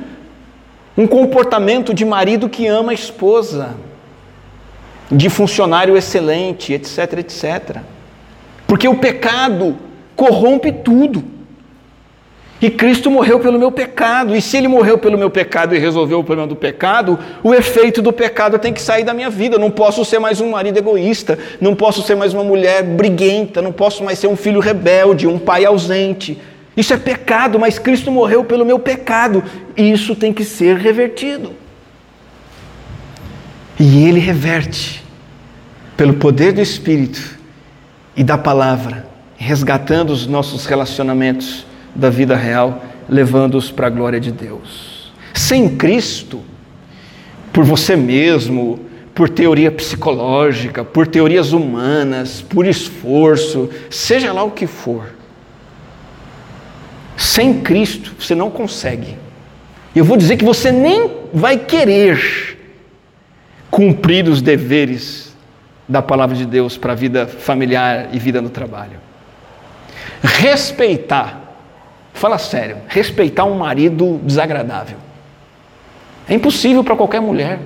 um 0.97 1.07
comportamento 1.07 1.93
de 1.95 2.05
marido 2.05 2.49
que 2.49 2.67
ama 2.67 2.93
a 2.93 2.95
esposa, 2.95 3.75
de 5.11 5.29
funcionário 5.29 5.97
excelente, 5.97 6.73
etc, 6.73 7.19
etc. 7.19 7.79
Porque 8.67 8.87
o 8.87 8.97
pecado 8.97 9.77
corrompe 10.15 10.71
tudo. 10.71 11.25
E 12.63 12.69
Cristo 12.69 13.11
morreu 13.11 13.41
pelo 13.41 13.59
meu 13.59 13.73
pecado. 13.73 14.37
E 14.37 14.43
se 14.43 14.57
Ele 14.57 14.69
morreu 14.69 14.99
pelo 14.99 15.17
meu 15.17 15.31
pecado 15.31 15.75
e 15.75 15.79
resolveu 15.79 16.21
o 16.21 16.25
problema 16.25 16.47
do 16.47 16.55
pecado, 16.55 17.19
o 17.43 17.55
efeito 17.55 18.03
do 18.03 18.13
pecado 18.13 18.59
tem 18.59 18.73
que 18.73 18.83
sair 18.83 19.03
da 19.03 19.15
minha 19.15 19.31
vida. 19.31 19.59
Não 19.59 19.71
posso 19.71 20.05
ser 20.05 20.19
mais 20.19 20.41
um 20.41 20.51
marido 20.51 20.79
egoísta, 20.79 21.39
não 21.61 21.75
posso 21.75 22.03
ser 22.03 22.15
mais 22.15 22.35
uma 22.35 22.45
mulher 22.45 22.83
briguenta, 22.83 23.63
não 23.63 23.73
posso 23.73 24.05
mais 24.05 24.19
ser 24.19 24.27
um 24.27 24.37
filho 24.37 24.61
rebelde, 24.61 25.27
um 25.27 25.39
pai 25.39 25.65
ausente. 25.65 26.39
Isso 26.77 26.93
é 26.93 26.99
pecado, 26.99 27.59
mas 27.59 27.79
Cristo 27.79 28.11
morreu 28.11 28.45
pelo 28.45 28.65
meu 28.65 28.79
pecado. 28.79 29.43
E 29.77 29.91
isso 29.91 30.15
tem 30.15 30.33
que 30.33 30.45
ser 30.45 30.77
revertido. 30.77 31.53
E 33.83 34.05
Ele 34.05 34.21
reverte, 34.21 35.03
pelo 35.97 36.13
poder 36.13 36.53
do 36.53 36.61
Espírito 36.61 37.39
e 38.15 38.23
da 38.23 38.37
palavra, 38.37 39.07
resgatando 39.39 40.11
os 40.11 40.27
nossos 40.27 40.67
relacionamentos 40.67 41.65
da 41.95 42.11
vida 42.11 42.37
real, 42.37 42.85
levando-os 43.09 43.71
para 43.71 43.87
a 43.87 43.91
glória 43.91 44.21
de 44.21 44.31
Deus. 44.31 45.11
Sem 45.33 45.79
Cristo, 45.79 46.43
por 47.55 47.65
você 47.65 47.97
mesmo, 47.97 48.81
por 49.15 49.31
teoria 49.31 49.71
psicológica, 49.71 50.85
por 50.85 51.07
teorias 51.07 51.55
humanas, 51.55 52.43
por 52.43 52.67
esforço, 52.67 53.71
seja 53.89 54.31
lá 54.31 54.43
o 54.43 54.51
que 54.51 54.67
for. 54.67 55.15
Sem 57.17 57.63
Cristo, 57.63 58.15
você 58.21 58.35
não 58.35 58.51
consegue. 58.51 59.17
Eu 59.97 60.05
vou 60.05 60.19
dizer 60.19 60.37
que 60.37 60.45
você 60.45 60.71
nem 60.71 61.11
vai 61.33 61.57
querer 61.57 62.50
cumprir 63.71 64.29
os 64.29 64.43
deveres 64.43 65.35
da 65.89 66.03
palavra 66.03 66.37
de 66.37 66.47
Deus 66.47 66.77
para 66.77 66.93
a 66.93 66.97
vida 66.97 67.27
familiar 67.27 68.09
e 68.13 68.19
vida 68.19 68.41
no 68.41 68.51
trabalho. 68.51 68.99
Respeitar 70.23 71.51
Fala 72.21 72.37
sério, 72.37 72.77
respeitar 72.87 73.45
um 73.45 73.57
marido 73.57 74.21
desagradável. 74.23 74.99
É 76.29 76.35
impossível 76.35 76.85
para 76.85 76.95
qualquer 76.95 77.21
mulher. 77.21 77.59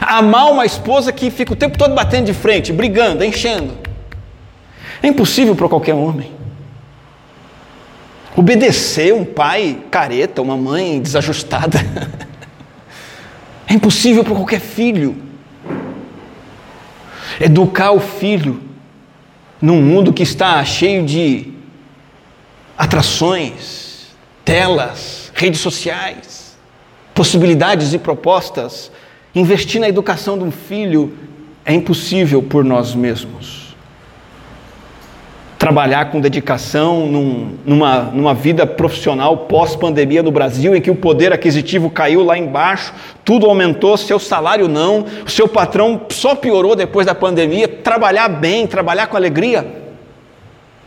Amar 0.00 0.50
uma 0.50 0.64
esposa 0.64 1.12
que 1.12 1.30
fica 1.30 1.52
o 1.52 1.56
tempo 1.56 1.76
todo 1.76 1.94
batendo 1.94 2.24
de 2.24 2.32
frente, 2.32 2.72
brigando, 2.72 3.22
enchendo. 3.22 3.74
É 5.02 5.08
impossível 5.08 5.54
para 5.54 5.68
qualquer 5.68 5.94
homem. 5.94 6.32
Obedecer 8.34 9.12
um 9.12 9.26
pai 9.26 9.78
careta, 9.90 10.40
uma 10.40 10.56
mãe 10.56 10.98
desajustada. 10.98 11.78
É 13.66 13.74
impossível 13.74 14.22
para 14.22 14.34
qualquer 14.34 14.60
filho. 14.60 15.16
Educar 17.40 17.92
o 17.92 18.00
filho 18.00 18.62
num 19.60 19.82
mundo 19.82 20.12
que 20.12 20.22
está 20.22 20.64
cheio 20.64 21.04
de 21.04 21.52
atrações, 22.78 24.14
telas, 24.44 25.32
redes 25.34 25.60
sociais, 25.60 26.56
possibilidades 27.14 27.92
e 27.92 27.98
propostas. 27.98 28.92
Investir 29.34 29.80
na 29.80 29.88
educação 29.88 30.38
de 30.38 30.44
um 30.44 30.50
filho 30.50 31.16
é 31.64 31.74
impossível 31.74 32.42
por 32.42 32.64
nós 32.64 32.94
mesmos. 32.94 33.65
Trabalhar 35.58 36.10
com 36.10 36.20
dedicação 36.20 37.06
num, 37.06 37.56
numa, 37.64 38.02
numa 38.02 38.34
vida 38.34 38.66
profissional 38.66 39.36
pós-pandemia 39.38 40.22
no 40.22 40.30
Brasil, 40.30 40.76
em 40.76 40.80
que 40.80 40.90
o 40.90 40.94
poder 40.94 41.32
aquisitivo 41.32 41.88
caiu 41.88 42.22
lá 42.22 42.36
embaixo, 42.36 42.92
tudo 43.24 43.46
aumentou, 43.46 43.96
seu 43.96 44.18
salário 44.18 44.68
não, 44.68 45.06
o 45.26 45.30
seu 45.30 45.48
patrão 45.48 46.02
só 46.10 46.34
piorou 46.34 46.76
depois 46.76 47.06
da 47.06 47.14
pandemia. 47.14 47.66
Trabalhar 47.66 48.28
bem, 48.28 48.66
trabalhar 48.66 49.06
com 49.06 49.16
alegria, 49.16 49.66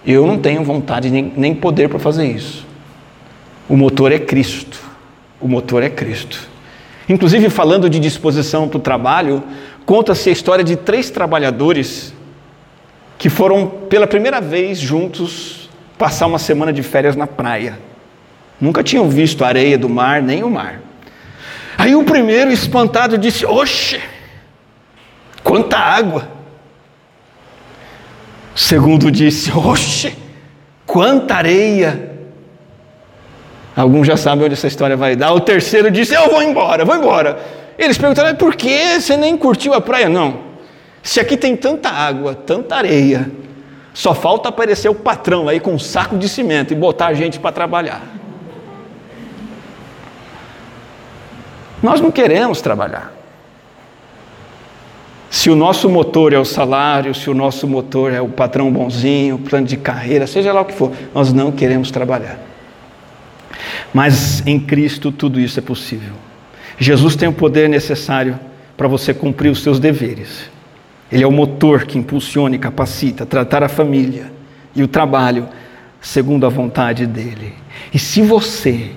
eu 0.05 0.25
não 0.25 0.37
tenho 0.37 0.63
vontade 0.63 1.09
nem, 1.09 1.33
nem 1.35 1.53
poder 1.53 1.89
para 1.89 1.99
fazer 1.99 2.25
isso. 2.25 2.65
O 3.67 3.75
motor 3.75 4.11
é 4.11 4.19
Cristo. 4.19 4.79
O 5.39 5.47
motor 5.47 5.83
é 5.83 5.89
Cristo. 5.89 6.47
Inclusive, 7.07 7.49
falando 7.49 7.89
de 7.89 7.99
disposição 7.99 8.67
para 8.67 8.77
o 8.77 8.81
trabalho, 8.81 9.43
conta-se 9.85 10.29
a 10.29 10.31
história 10.31 10.63
de 10.63 10.75
três 10.75 11.09
trabalhadores 11.09 12.13
que 13.19 13.29
foram 13.29 13.67
pela 13.67 14.07
primeira 14.07 14.39
vez 14.39 14.79
juntos 14.79 15.69
passar 15.97 16.25
uma 16.25 16.39
semana 16.39 16.71
de 16.71 16.81
férias 16.81 17.17
na 17.17 17.27
praia. 17.27 17.77
Nunca 18.59 18.81
tinham 18.81 19.09
visto 19.09 19.43
a 19.43 19.47
areia 19.47 19.77
do 19.77 19.89
mar, 19.89 20.21
nem 20.21 20.41
o 20.41 20.49
mar. 20.49 20.81
Aí 21.77 21.95
o 21.95 22.03
primeiro, 22.05 22.49
espantado, 22.49 23.17
disse: 23.17 23.45
Oxe, 23.45 24.01
quanta 25.43 25.77
água! 25.77 26.39
segundo 28.55 29.11
disse: 29.11 29.51
Oxe, 29.51 30.15
quanta 30.85 31.35
areia! 31.35 32.09
Alguns 33.75 34.07
já 34.07 34.15
sabem 34.17 34.45
onde 34.45 34.53
essa 34.53 34.67
história 34.67 34.95
vai 34.95 35.17
dar. 35.17 35.33
O 35.33 35.41
terceiro 35.41 35.91
disse: 35.91 36.13
Eu 36.13 36.29
vou 36.29 36.41
embora, 36.41 36.85
vou 36.85 36.95
embora. 36.95 37.37
Eles 37.77 37.97
perguntaram: 37.97 38.33
Por 38.37 38.55
que 38.55 38.99
você 38.99 39.17
nem 39.17 39.35
curtiu 39.37 39.73
a 39.73 39.81
praia? 39.81 40.07
Não. 40.07 40.48
Se 41.01 41.19
aqui 41.19 41.37
tem 41.37 41.55
tanta 41.55 41.89
água, 41.89 42.35
tanta 42.35 42.75
areia, 42.75 43.31
só 43.93 44.13
falta 44.13 44.49
aparecer 44.49 44.89
o 44.89 44.95
patrão 44.95 45.47
aí 45.47 45.59
com 45.59 45.73
um 45.73 45.79
saco 45.79 46.17
de 46.17 46.29
cimento 46.29 46.73
e 46.73 46.75
botar 46.75 47.07
a 47.07 47.13
gente 47.13 47.39
para 47.39 47.51
trabalhar. 47.51 48.01
Nós 51.81 52.01
não 52.01 52.11
queremos 52.11 52.61
trabalhar. 52.61 53.13
Se 55.29 55.49
o 55.49 55.55
nosso 55.55 55.87
motor 55.87 56.33
é 56.33 56.39
o 56.39 56.45
salário, 56.45 57.13
se 57.13 57.29
o 57.29 57.33
nosso 57.33 57.67
motor 57.67 58.11
é 58.11 58.19
o 58.19 58.27
patrão 58.27 58.71
bonzinho, 58.71 59.35
o 59.35 59.39
plano 59.39 59.65
de 59.65 59.77
carreira, 59.77 60.25
seja 60.25 60.51
lá 60.51 60.61
o 60.61 60.65
que 60.65 60.73
for, 60.73 60.91
nós 61.13 61.31
não 61.31 61.51
queremos 61.51 61.91
trabalhar. 61.91 62.39
Mas 63.93 64.45
em 64.45 64.59
Cristo 64.59 65.11
tudo 65.11 65.39
isso 65.39 65.59
é 65.59 65.61
possível. 65.61 66.13
Jesus 66.77 67.15
tem 67.15 67.29
o 67.29 67.33
poder 67.33 67.69
necessário 67.69 68.39
para 68.75 68.87
você 68.87 69.13
cumprir 69.13 69.49
os 69.49 69.61
seus 69.61 69.79
deveres. 69.79 70.49
Ele 71.11 71.23
é 71.23 71.27
o 71.27 71.31
motor 71.31 71.85
que 71.85 71.97
impulsiona 71.97 72.55
e 72.55 72.59
capacita 72.59 73.25
tratar 73.25 73.63
a 73.63 73.69
família 73.69 74.31
e 74.75 74.83
o 74.83 74.87
trabalho 74.87 75.47
segundo 76.01 76.45
a 76.45 76.49
vontade 76.49 77.05
dele. 77.05 77.53
E 77.93 77.99
se 77.99 78.21
você 78.21 78.91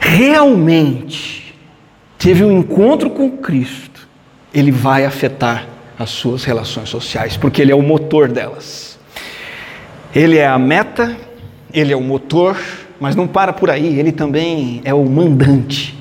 realmente 0.00 1.54
teve 2.18 2.44
um 2.44 2.58
encontro 2.58 3.10
com 3.10 3.30
Cristo, 3.38 4.08
ele 4.52 4.70
vai 4.70 5.04
afetar 5.04 5.66
as 5.98 6.10
suas 6.10 6.44
relações 6.44 6.88
sociais, 6.88 7.36
porque 7.36 7.60
ele 7.60 7.72
é 7.72 7.74
o 7.74 7.82
motor 7.82 8.28
delas. 8.28 8.98
Ele 10.14 10.38
é 10.38 10.46
a 10.46 10.58
meta, 10.58 11.16
ele 11.72 11.92
é 11.92 11.96
o 11.96 12.00
motor, 12.00 12.56
mas 12.98 13.14
não 13.14 13.26
para 13.26 13.52
por 13.52 13.70
aí, 13.70 13.98
ele 13.98 14.12
também 14.12 14.80
é 14.84 14.94
o 14.94 15.04
mandante. 15.04 15.96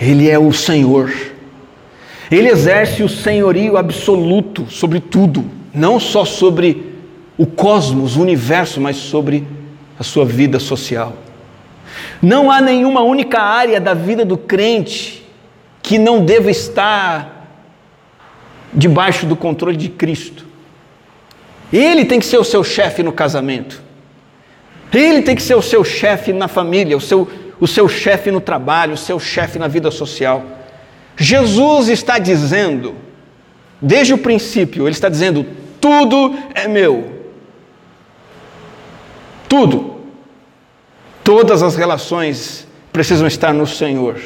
Ele 0.00 0.30
é 0.30 0.38
o 0.38 0.52
Senhor. 0.52 1.10
Ele 2.30 2.48
exerce 2.48 3.02
o 3.02 3.08
senhorio 3.08 3.76
absoluto 3.76 4.66
sobre 4.70 5.00
tudo, 5.00 5.44
não 5.72 5.98
só 5.98 6.24
sobre 6.24 6.94
o 7.36 7.46
cosmos, 7.46 8.16
o 8.16 8.22
universo, 8.22 8.80
mas 8.80 8.96
sobre 8.96 9.46
a 9.98 10.02
sua 10.02 10.24
vida 10.24 10.58
social. 10.58 11.14
Não 12.20 12.50
há 12.50 12.60
nenhuma 12.60 13.00
única 13.00 13.40
área 13.40 13.80
da 13.80 13.94
vida 13.94 14.24
do 14.24 14.36
crente 14.36 15.26
que 15.82 15.98
não 15.98 16.24
deva 16.24 16.50
estar 16.50 17.38
debaixo 18.72 19.24
do 19.24 19.34
controle 19.34 19.76
de 19.76 19.88
Cristo. 19.88 20.44
Ele 21.72 22.04
tem 22.04 22.20
que 22.20 22.26
ser 22.26 22.38
o 22.38 22.44
seu 22.44 22.62
chefe 22.62 23.02
no 23.02 23.12
casamento. 23.12 23.82
Ele 24.92 25.22
tem 25.22 25.36
que 25.36 25.42
ser 25.42 25.54
o 25.54 25.62
seu 25.62 25.84
chefe 25.84 26.32
na 26.32 26.48
família, 26.48 26.96
o 26.96 27.00
seu, 27.00 27.28
o 27.60 27.66
seu 27.66 27.88
chefe 27.88 28.30
no 28.30 28.40
trabalho, 28.40 28.94
o 28.94 28.98
seu 28.98 29.18
chefe 29.18 29.58
na 29.58 29.68
vida 29.68 29.90
social. 29.90 30.57
Jesus 31.18 31.88
está 31.88 32.18
dizendo, 32.18 32.94
desde 33.82 34.14
o 34.14 34.18
princípio, 34.18 34.84
ele 34.84 34.92
está 34.92 35.08
dizendo: 35.08 35.44
tudo 35.80 36.38
é 36.54 36.68
meu. 36.68 37.12
Tudo. 39.48 39.98
Todas 41.24 41.62
as 41.62 41.74
relações 41.74 42.66
precisam 42.92 43.26
estar 43.26 43.52
no 43.52 43.66
Senhor. 43.66 44.20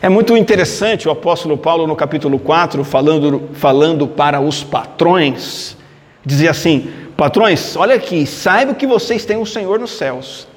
É 0.00 0.08
muito 0.08 0.36
interessante 0.36 1.06
o 1.06 1.10
apóstolo 1.10 1.58
Paulo, 1.58 1.86
no 1.86 1.94
capítulo 1.94 2.38
4, 2.38 2.82
falando, 2.82 3.50
falando 3.54 4.08
para 4.08 4.40
os 4.40 4.64
patrões, 4.64 5.76
dizia 6.24 6.50
assim: 6.50 6.90
Patrões, 7.16 7.76
olha 7.76 7.94
aqui, 7.94 8.26
saiba 8.26 8.74
que 8.74 8.86
vocês 8.86 9.26
têm 9.26 9.36
um 9.36 9.46
Senhor 9.46 9.78
nos 9.78 9.92
céus. 9.92 10.48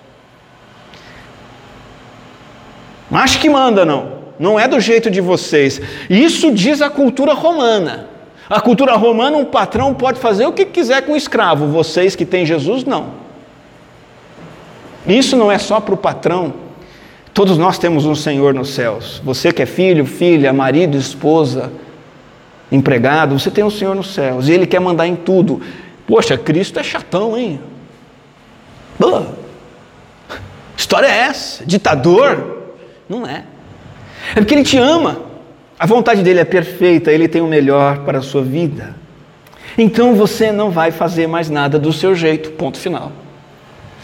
Não 3.12 3.20
acho 3.20 3.40
que 3.40 3.50
manda, 3.50 3.86
não. 3.86 4.19
Não 4.40 4.58
é 4.58 4.68
do 4.68 4.80
jeito 4.80 5.12
de 5.12 5.20
vocês. 5.20 5.82
Isso 6.10 6.52
diz 6.52 6.82
a 6.82 6.90
cultura 6.90 7.34
romana. 7.34 8.08
A 8.50 8.62
cultura 8.62 8.96
romana, 8.96 9.38
um 9.38 9.46
patrão 9.46 9.94
pode 9.94 10.20
fazer 10.20 10.46
o 10.46 10.54
que 10.54 10.66
quiser 10.66 11.04
com 11.04 11.12
o 11.12 11.18
escravo, 11.18 11.68
vocês 11.68 12.16
que 12.16 12.26
têm 12.26 12.46
Jesus, 12.46 12.84
não. 12.84 13.20
Isso 15.06 15.36
não 15.36 15.52
é 15.52 15.58
só 15.60 15.80
para 15.80 15.94
o 15.94 15.98
patrão. 15.98 16.54
Todos 17.34 17.58
nós 17.58 17.78
temos 17.78 18.06
um 18.06 18.16
Senhor 18.16 18.54
nos 18.54 18.70
céus. 18.70 19.22
Você 19.24 19.52
que 19.52 19.62
é 19.62 19.66
filho, 19.66 20.06
filha, 20.06 20.52
marido, 20.52 20.98
esposa, 20.98 21.72
empregado, 22.72 23.38
você 23.38 23.52
tem 23.52 23.64
um 23.64 23.70
Senhor 23.70 23.96
nos 23.96 24.14
céus 24.14 24.48
e 24.48 24.52
Ele 24.52 24.66
quer 24.66 24.80
mandar 24.80 25.06
em 25.06 25.16
tudo. 25.16 25.62
Poxa, 26.08 26.38
Cristo 26.38 26.80
é 26.80 26.84
chatão, 26.84 27.38
hein? 27.38 27.62
Boa. 28.98 29.36
História 30.76 31.08
é 31.08 31.18
essa? 31.18 31.64
Ditador? 31.66 32.74
Não 33.08 33.28
é. 33.28 33.44
É 34.36 34.40
porque 34.40 34.54
Ele 34.54 34.64
te 34.64 34.78
ama. 34.78 35.22
A 35.80 35.86
vontade 35.86 36.22
dele 36.24 36.40
é 36.40 36.46
perfeita, 36.46 37.12
Ele 37.12 37.28
tem 37.28 37.42
o 37.42 37.48
melhor 37.48 38.00
para 38.00 38.20
a 38.20 38.22
sua 38.22 38.42
vida. 38.42 38.96
Então 39.78 40.14
você 40.16 40.52
não 40.52 40.70
vai 40.70 40.92
fazer 40.92 41.28
mais 41.28 41.50
nada 41.50 41.80
do 41.80 41.94
seu 41.94 42.16
jeito, 42.16 42.52
ponto 42.52 42.78
final. 42.78 43.12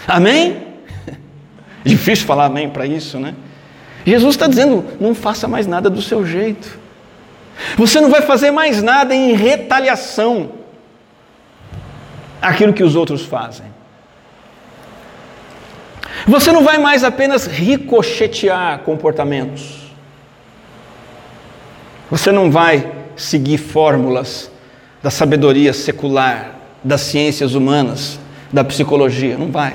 Amém? 0.07 0.57
Difícil 1.83 2.25
falar 2.25 2.45
amém 2.45 2.69
para 2.69 2.85
isso, 2.85 3.19
né? 3.19 3.35
Jesus 4.05 4.35
está 4.35 4.47
dizendo: 4.47 4.85
não 4.99 5.13
faça 5.13 5.47
mais 5.47 5.67
nada 5.67 5.89
do 5.89 6.01
seu 6.01 6.25
jeito. 6.25 6.79
Você 7.75 7.99
não 7.99 8.09
vai 8.09 8.21
fazer 8.21 8.51
mais 8.51 8.81
nada 8.81 9.15
em 9.15 9.33
retaliação 9.33 10.51
àquilo 12.41 12.73
que 12.73 12.83
os 12.83 12.95
outros 12.95 13.25
fazem. 13.25 13.65
Você 16.27 16.51
não 16.51 16.63
vai 16.63 16.77
mais 16.77 17.03
apenas 17.03 17.45
ricochetear 17.45 18.79
comportamentos. 18.79 19.84
Você 22.09 22.31
não 22.31 22.51
vai 22.51 22.91
seguir 23.15 23.57
fórmulas 23.57 24.51
da 25.01 25.09
sabedoria 25.09 25.73
secular, 25.73 26.55
das 26.83 27.01
ciências 27.01 27.55
humanas, 27.55 28.19
da 28.51 28.63
psicologia. 28.63 29.37
Não 29.37 29.51
vai. 29.51 29.73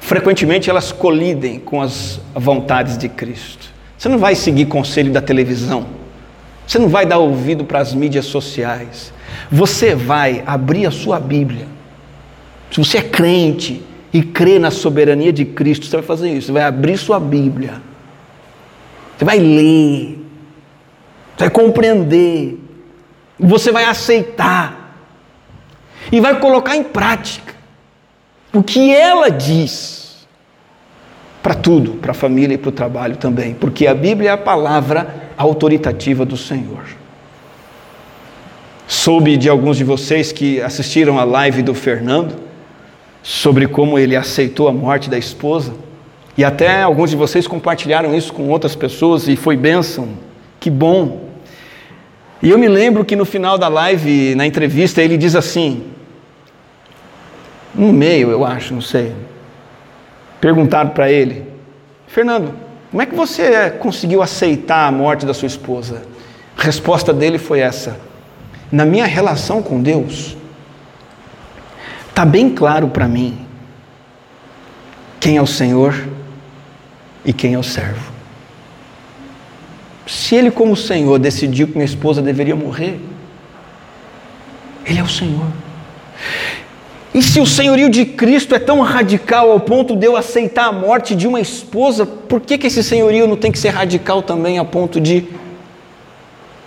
Frequentemente 0.00 0.70
elas 0.70 0.92
colidem 0.92 1.58
com 1.58 1.82
as 1.82 2.20
vontades 2.34 2.96
de 2.96 3.08
Cristo. 3.08 3.68
Você 3.98 4.08
não 4.08 4.18
vai 4.18 4.34
seguir 4.34 4.66
conselho 4.66 5.12
da 5.12 5.20
televisão. 5.20 5.86
Você 6.66 6.78
não 6.78 6.88
vai 6.88 7.06
dar 7.06 7.18
ouvido 7.18 7.64
para 7.64 7.80
as 7.80 7.94
mídias 7.94 8.26
sociais. 8.26 9.12
Você 9.50 9.94
vai 9.94 10.42
abrir 10.46 10.86
a 10.86 10.90
sua 10.90 11.20
Bíblia. 11.20 11.66
Se 12.70 12.78
você 12.78 12.98
é 12.98 13.02
crente 13.02 13.82
e 14.12 14.22
crê 14.22 14.58
na 14.58 14.70
soberania 14.70 15.32
de 15.32 15.44
Cristo, 15.44 15.86
você 15.86 15.96
vai 15.96 16.04
fazer 16.04 16.30
isso. 16.30 16.46
Você 16.46 16.52
vai 16.52 16.62
abrir 16.62 16.98
sua 16.98 17.20
Bíblia. 17.20 17.80
Você 19.16 19.24
vai 19.24 19.38
ler. 19.38 20.25
Você 21.36 21.44
vai 21.44 21.50
compreender. 21.50 22.58
Você 23.38 23.70
vai 23.70 23.84
aceitar. 23.84 24.96
E 26.10 26.20
vai 26.20 26.38
colocar 26.38 26.76
em 26.76 26.84
prática 26.84 27.54
o 28.52 28.62
que 28.62 28.94
ela 28.94 29.28
diz 29.28 30.26
para 31.42 31.54
tudo, 31.54 31.92
para 31.92 32.10
a 32.10 32.14
família 32.14 32.54
e 32.54 32.58
para 32.58 32.70
o 32.70 32.72
trabalho 32.72 33.16
também, 33.16 33.54
porque 33.54 33.86
a 33.86 33.94
Bíblia 33.94 34.30
é 34.30 34.32
a 34.32 34.36
palavra 34.36 35.30
autoritativa 35.36 36.24
do 36.24 36.36
Senhor. 36.36 36.84
Soube 38.88 39.36
de 39.36 39.48
alguns 39.48 39.76
de 39.76 39.84
vocês 39.84 40.32
que 40.32 40.60
assistiram 40.60 41.18
a 41.18 41.24
live 41.24 41.62
do 41.62 41.74
Fernando 41.74 42.36
sobre 43.22 43.66
como 43.68 43.98
ele 43.98 44.16
aceitou 44.16 44.68
a 44.68 44.72
morte 44.72 45.10
da 45.10 45.18
esposa, 45.18 45.74
e 46.36 46.44
até 46.44 46.82
alguns 46.82 47.10
de 47.10 47.16
vocês 47.16 47.46
compartilharam 47.46 48.14
isso 48.14 48.32
com 48.32 48.48
outras 48.48 48.74
pessoas 48.74 49.26
e 49.28 49.36
foi 49.36 49.56
bênção. 49.56 50.08
Que 50.58 50.70
bom. 50.70 51.25
E 52.42 52.50
eu 52.50 52.58
me 52.58 52.68
lembro 52.68 53.04
que 53.04 53.16
no 53.16 53.24
final 53.24 53.56
da 53.56 53.68
live, 53.68 54.34
na 54.34 54.46
entrevista, 54.46 55.02
ele 55.02 55.16
diz 55.16 55.34
assim: 55.34 55.82
no 57.74 57.92
meio, 57.92 58.30
eu 58.30 58.44
acho, 58.44 58.72
não 58.72 58.80
sei. 58.80 59.14
Perguntaram 60.40 60.90
para 60.90 61.10
ele: 61.10 61.46
Fernando, 62.06 62.54
como 62.90 63.02
é 63.02 63.06
que 63.06 63.14
você 63.14 63.70
conseguiu 63.70 64.22
aceitar 64.22 64.86
a 64.86 64.92
morte 64.92 65.26
da 65.26 65.34
sua 65.34 65.46
esposa? 65.46 66.02
A 66.56 66.62
resposta 66.62 67.12
dele 67.12 67.38
foi 67.38 67.60
essa: 67.60 67.98
Na 68.72 68.84
minha 68.84 69.06
relação 69.06 69.62
com 69.62 69.82
Deus, 69.82 70.36
está 72.08 72.24
bem 72.24 72.50
claro 72.50 72.88
para 72.88 73.06
mim 73.06 73.46
quem 75.20 75.36
é 75.36 75.42
o 75.42 75.46
Senhor 75.46 75.94
e 77.24 77.32
quem 77.32 77.54
é 77.54 77.58
o 77.58 77.62
servo. 77.62 78.15
Se 80.06 80.36
ele, 80.36 80.50
como 80.50 80.76
Senhor, 80.76 81.18
decidiu 81.18 81.66
que 81.66 81.72
minha 81.72 81.84
esposa 81.84 82.22
deveria 82.22 82.54
morrer, 82.54 83.00
ele 84.84 85.00
é 85.00 85.02
o 85.02 85.08
Senhor. 85.08 85.46
E 87.12 87.22
se 87.22 87.40
o 87.40 87.46
senhorio 87.46 87.88
de 87.88 88.04
Cristo 88.04 88.54
é 88.54 88.58
tão 88.58 88.80
radical 88.82 89.50
ao 89.50 89.58
ponto 89.58 89.96
de 89.96 90.06
eu 90.06 90.16
aceitar 90.16 90.66
a 90.66 90.72
morte 90.72 91.16
de 91.16 91.26
uma 91.26 91.40
esposa, 91.40 92.04
por 92.04 92.42
que, 92.42 92.58
que 92.58 92.66
esse 92.66 92.84
senhorio 92.84 93.26
não 93.26 93.36
tem 93.36 93.50
que 93.50 93.58
ser 93.58 93.70
radical 93.70 94.22
também 94.22 94.58
a 94.58 94.64
ponto 94.64 95.00
de 95.00 95.24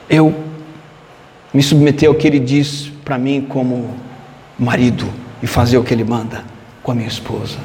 eu 0.10 0.34
me 1.54 1.62
submeter 1.62 2.10
ao 2.10 2.16
que 2.16 2.26
ele 2.28 2.40
diz 2.40 2.92
para 3.06 3.18
mim 3.18 3.46
como 3.48 3.94
marido 4.58 5.08
e 5.42 5.46
fazer 5.46 5.78
o 5.78 5.84
que 5.84 5.94
ele 5.94 6.04
manda 6.04 6.44
com 6.82 6.92
a 6.92 6.96
minha 6.96 7.08
esposa, 7.08 7.60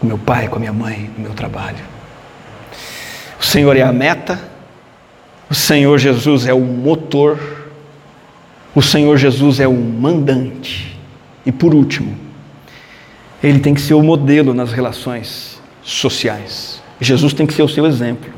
com 0.00 0.06
meu 0.06 0.18
pai, 0.18 0.48
com 0.48 0.56
a 0.56 0.58
minha 0.58 0.72
mãe, 0.72 1.10
no 1.18 1.24
meu 1.24 1.34
trabalho? 1.34 1.95
O 3.38 3.44
Senhor 3.44 3.76
é 3.76 3.82
a 3.82 3.92
meta, 3.92 4.40
o 5.48 5.54
Senhor 5.54 5.98
Jesus 5.98 6.46
é 6.46 6.54
o 6.54 6.60
motor, 6.60 7.38
o 8.74 8.82
Senhor 8.82 9.16
Jesus 9.16 9.60
é 9.60 9.68
o 9.68 9.74
mandante. 9.74 10.98
E 11.44 11.52
por 11.52 11.74
último, 11.74 12.16
ele 13.42 13.60
tem 13.60 13.74
que 13.74 13.80
ser 13.80 13.94
o 13.94 14.02
modelo 14.02 14.52
nas 14.52 14.72
relações 14.72 15.60
sociais. 15.82 16.82
Jesus 17.00 17.32
tem 17.32 17.46
que 17.46 17.54
ser 17.54 17.62
o 17.62 17.68
seu 17.68 17.86
exemplo. 17.86 18.32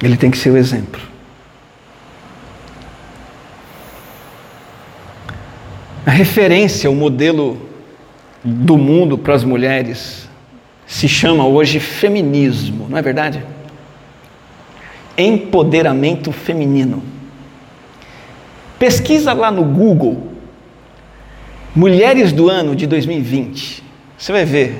Ele 0.00 0.16
tem 0.16 0.30
que 0.30 0.38
ser 0.38 0.50
o 0.50 0.56
exemplo. 0.56 1.00
A 6.06 6.10
referência, 6.10 6.90
o 6.90 6.94
modelo 6.94 7.60
do 8.44 8.78
mundo 8.78 9.18
para 9.18 9.34
as 9.34 9.42
mulheres 9.42 10.27
se 10.88 11.06
chama 11.08 11.46
hoje 11.46 11.78
feminismo, 11.78 12.88
não 12.88 12.98
é 12.98 13.02
verdade? 13.02 13.44
Empoderamento 15.16 16.32
feminino. 16.32 17.00
Pesquisa 18.76 19.32
lá 19.32 19.52
no 19.52 19.62
Google 19.62 20.28
Mulheres 21.78 22.32
do 22.32 22.48
ano 22.48 22.74
de 22.74 22.88
2020. 22.88 23.84
Você 24.16 24.32
vai 24.32 24.44
ver 24.44 24.74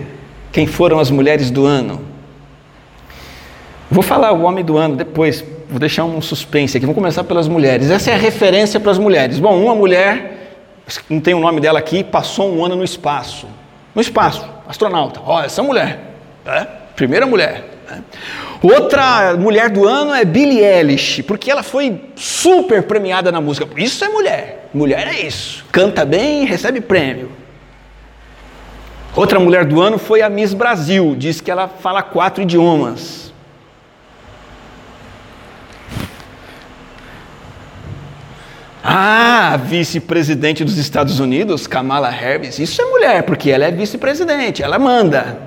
quem 0.51 0.67
foram 0.67 0.99
as 0.99 1.13
mulheres 1.13 1.49
do 1.49 1.65
ano. 1.65 2.01
Vou 3.89 4.03
falar 4.03 4.33
o 4.33 4.43
homem 4.43 4.65
do 4.65 4.77
ano 4.77 4.97
depois, 4.97 5.45
vou 5.71 5.79
deixar 5.79 6.05
um 6.05 6.21
suspense 6.21 6.77
aqui. 6.77 6.85
Vamos 6.85 6.97
começar 6.97 7.23
pelas 7.23 7.47
mulheres. 7.47 7.89
Essa 7.89 8.11
é 8.11 8.15
a 8.15 8.17
referência 8.17 8.81
para 8.81 8.91
as 8.91 8.99
mulheres. 8.99 9.39
Bom, 9.39 9.63
uma 9.63 9.77
mulher, 9.77 10.57
não 11.09 11.21
tem 11.21 11.35
o 11.35 11.39
nome 11.39 11.61
dela 11.61 11.79
aqui, 11.79 12.03
passou 12.03 12.53
um 12.53 12.65
ano 12.65 12.75
no 12.75 12.83
espaço. 12.83 13.47
No 13.95 14.01
espaço, 14.03 14.45
astronauta. 14.69 15.21
Olha, 15.25 15.47
essa 15.47 15.63
mulher. 15.63 15.99
É? 16.47 16.67
Primeira 16.95 17.27
mulher. 17.27 17.65
É? 17.91 17.99
Outra 18.63 19.35
mulher 19.37 19.71
do 19.71 19.87
ano 19.87 20.15
é 20.15 20.25
Billie 20.25 20.65
Eilish, 20.65 21.23
porque 21.23 21.51
ela 21.51 21.63
foi 21.63 22.01
super 22.15 22.83
premiada 22.83 23.33
na 23.33 23.41
música. 23.41 23.67
Isso 23.77 24.05
é 24.05 24.09
mulher. 24.09 24.69
Mulher 24.75 25.09
é 25.09 25.27
isso. 25.27 25.65
Canta 25.73 26.05
bem, 26.05 26.45
recebe 26.45 26.81
prêmio. 26.81 27.33
Outra 29.17 29.41
mulher 29.41 29.65
do 29.65 29.81
ano 29.81 29.99
foi 29.99 30.23
a 30.23 30.29
Miss 30.29 30.53
Brasil, 30.53 31.15
diz 31.17 31.41
que 31.41 31.51
ela 31.51 31.67
fala 31.67 32.03
quatro 32.03 32.43
idiomas. 32.43 33.28
Ah, 38.91 39.59
vice-presidente 39.63 40.65
dos 40.65 40.79
Estados 40.79 41.21
Unidos, 41.21 41.67
Kamala 41.67 42.09
Harris, 42.09 42.59
isso 42.59 42.81
é 42.81 42.87
mulher, 42.87 43.23
porque 43.23 43.51
ela 43.51 43.67
é 43.67 43.71
vice-presidente, 43.71 44.63
ela 44.63 44.79
manda. 44.79 45.39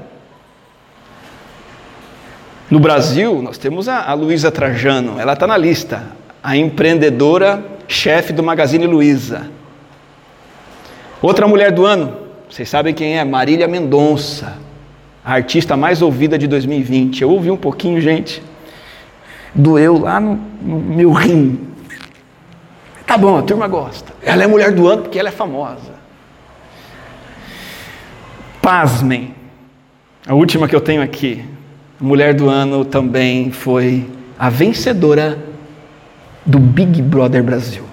No 2.70 2.80
Brasil, 2.80 3.42
nós 3.42 3.58
temos 3.58 3.90
a, 3.90 4.04
a 4.04 4.14
Luísa 4.14 4.52
Trajano, 4.52 5.20
ela 5.20 5.34
está 5.34 5.48
na 5.48 5.58
lista, 5.58 6.04
a 6.44 6.56
empreendedora 6.56 7.66
chefe 7.88 8.32
do 8.32 8.44
Magazine 8.44 8.86
Luiza. 8.86 9.50
Outra 11.20 11.48
mulher 11.48 11.72
do 11.72 11.84
ano, 11.84 12.16
vocês 12.48 12.70
sabem 12.70 12.94
quem 12.94 13.18
é? 13.18 13.26
Marília 13.26 13.68
Mendonça, 13.68 14.56
a 15.26 15.34
artista 15.34 15.76
mais 15.76 16.04
ouvida 16.04 16.38
de 16.38 16.46
2020. 16.46 17.24
Eu 17.24 17.32
ouvi 17.32 17.50
um 17.50 17.58
pouquinho, 17.58 18.00
gente, 18.00 18.40
doeu 19.56 19.98
lá 19.98 20.20
no, 20.20 20.40
no 20.62 20.80
meu 20.80 21.12
rim. 21.12 21.71
Tá 23.12 23.18
bom, 23.18 23.38
a 23.38 23.42
turma 23.42 23.68
gosta. 23.68 24.14
Ela 24.24 24.46
é 24.46 24.48
mulher 24.48 24.72
do 24.72 24.88
ano 24.88 25.02
porque 25.02 25.20
ela 25.20 25.28
é 25.28 25.34
famosa. 25.34 25.92
Pasmem, 28.62 29.36
A 30.26 30.34
última 30.34 30.66
que 30.66 30.74
eu 30.74 30.80
tenho 30.80 31.02
aqui, 31.02 31.44
mulher 32.00 32.34
do 32.34 32.48
ano 32.48 32.86
também 32.86 33.52
foi 33.52 34.10
a 34.40 34.50
vencedora 34.50 35.38
do 36.46 36.58
Big 36.58 37.02
Brother 37.02 37.44
Brasil. 37.44 37.84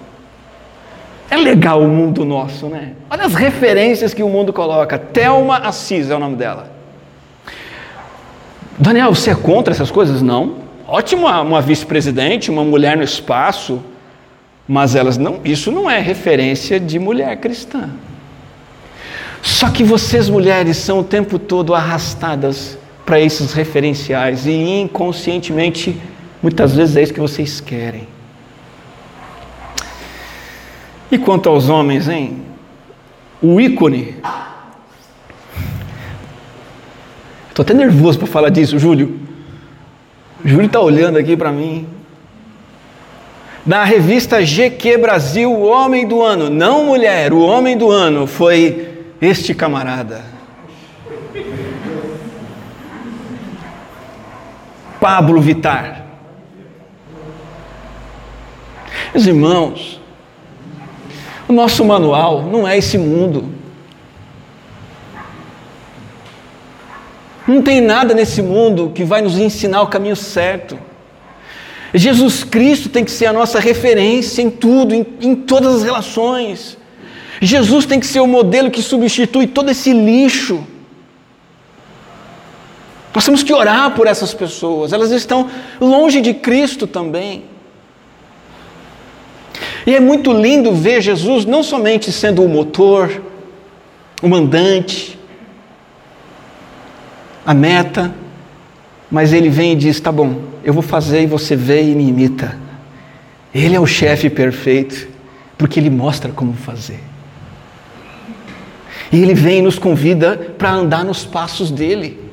É 1.29 1.37
legal 1.37 1.83
o 1.83 1.89
mundo 1.89 2.25
nosso, 2.25 2.69
né? 2.69 2.93
Olha 3.11 3.25
as 3.25 3.35
referências 3.35 4.15
que 4.15 4.23
o 4.23 4.29
mundo 4.29 4.53
coloca. 4.53 4.97
Thelma 4.97 5.57
Assis 5.57 6.11
é 6.11 6.15
o 6.15 6.21
nome 6.21 6.37
dela. 6.37 6.71
Daniel, 8.79 9.13
você 9.13 9.33
é 9.33 9.35
contra 9.35 9.75
essas 9.75 9.91
coisas? 9.91 10.23
Não. 10.23 10.59
Ótimo 10.87 11.27
uma, 11.27 11.61
vice-presidente, 11.61 12.53
uma 12.53 12.63
mulher 12.63 12.97
no 12.97 13.03
espaço, 13.03 13.83
mas 14.69 14.95
elas 14.95 15.17
não, 15.17 15.41
isso 15.43 15.73
não 15.73 15.91
é 15.91 15.99
referência 15.99 16.79
de 16.79 16.99
mulher 16.99 17.39
cristã. 17.41 17.89
Só 19.41 19.71
que 19.71 19.83
vocês 19.83 20.29
mulheres 20.29 20.77
são 20.77 21.01
o 21.01 21.05
tempo 21.05 21.39
todo 21.39 21.75
arrastadas 21.75 22.77
para 23.07 23.19
esses 23.19 23.55
referenciais 23.55 24.45
e 24.45 24.53
inconscientemente 24.53 25.99
muitas 26.43 26.75
vezes 26.75 26.97
é 26.97 27.03
isso 27.03 27.15
que 27.15 27.21
vocês 27.21 27.61
querem. 27.61 28.07
E 31.11 31.17
quanto 31.17 31.49
aos 31.49 31.71
homens, 31.71 32.07
hein? 32.07 32.43
O 33.41 33.59
ícone. 33.59 34.17
Estou 37.49 37.63
até 37.63 37.73
nervoso 37.73 38.19
para 38.19 38.27
falar 38.27 38.51
disso, 38.51 38.79
Júlio. 38.79 39.19
O 40.45 40.47
Júlio 40.47 40.67
está 40.67 40.81
olhando 40.81 41.17
aqui 41.17 41.35
para 41.35 41.51
mim. 41.51 41.87
Na 43.69 43.85
revista 43.85 44.41
GQ 44.41 44.97
Brasil, 44.97 45.53
o 45.53 45.67
homem 45.67 46.09
do 46.09 46.23
ano, 46.23 46.49
não 46.49 46.87
mulher, 46.87 47.35
o 47.35 47.41
homem 47.41 47.77
do 47.77 47.91
ano 47.91 48.27
foi 48.27 49.05
este 49.21 49.53
camarada. 49.53 50.25
Pablo 54.99 55.39
Vitar. 55.43 56.03
Meus 59.13 59.27
irmãos, 59.27 60.01
o 61.47 61.53
nosso 61.53 61.85
manual 61.85 62.45
não 62.45 62.67
é 62.67 62.79
esse 62.79 62.97
mundo. 62.97 63.53
Não 67.47 67.61
tem 67.61 67.83
nada 67.83 68.15
nesse 68.15 68.41
mundo 68.41 68.93
que 68.95 69.05
vai 69.05 69.21
nos 69.21 69.37
ensinar 69.37 69.83
o 69.83 69.89
caminho 69.89 70.17
certo. 70.17 70.88
Jesus 71.95 72.45
Cristo 72.45 72.89
tem 72.89 73.05
que 73.05 73.11
ser 73.11 73.27
a 73.27 73.33
nossa 73.33 73.59
referência 73.59 74.43
em 74.43 74.51
tudo, 74.51 74.95
em, 74.95 75.07
em, 75.21 75.35
todas 75.35 75.77
as 75.77 75.83
relações. 75.83 76.77
Jesus 77.41 77.87
tem 77.87 77.99
que 77.99 78.07
ser 78.07 78.21
o 78.21 78.27
modelo 78.27 78.71
que 78.71 78.83
substitui 78.83 79.47
todo 79.47 79.71
esse 79.71 79.93
lixo. 79.93 80.67
Nós 83.15 83.25
temos 83.25 83.43
que 83.43 83.53
orar 83.53 83.93
por 83.93 84.07
essas 84.07 84.35
pessoas, 84.35 84.93
elas 84.93 85.11
estão 85.11 85.51
longe 85.81 86.21
de 86.21 86.35
Cristo 86.35 86.87
também. 86.87 87.45
E 89.87 89.95
é 89.95 90.01
muito 90.01 90.33
lindo 90.33 90.73
ver 90.75 91.01
Jesus 91.01 91.47
não 91.47 91.63
somente 91.63 92.13
sendo 92.13 92.45
o 92.45 92.49
motor, 92.49 93.23
o 94.23 94.29
mandante, 94.29 95.19
a 97.47 97.55
meta, 97.55 98.15
mas 99.11 99.33
ele 99.33 99.49
vem 99.49 99.73
e 99.73 99.77
diz: 99.77 100.01
tá 100.01 100.13
bom, 100.13 100.41
eu 100.63 100.73
vou 100.73 100.83
fazer 100.83 101.23
e 101.23 101.27
você 101.27 101.57
vê 101.57 101.83
e 101.83 101.95
me 101.95 102.09
imita. 102.09 102.57
Ele 103.55 103.75
é 103.75 103.81
o 103.81 103.87
chefe 103.87 104.29
perfeito, 104.29 105.09
porque 105.57 105.81
ele 105.81 105.91
mostra 105.91 106.31
como 106.33 106.53
fazer. 106.53 107.01
E 109.11 109.23
ele 109.23 109.35
vem 109.35 109.61
e 109.61 109.63
nos 109.63 109.79
convida 109.79 110.37
para 110.59 110.71
andar 110.71 111.05
nos 111.05 111.25
passos 111.25 111.71
dele. 111.71 112.29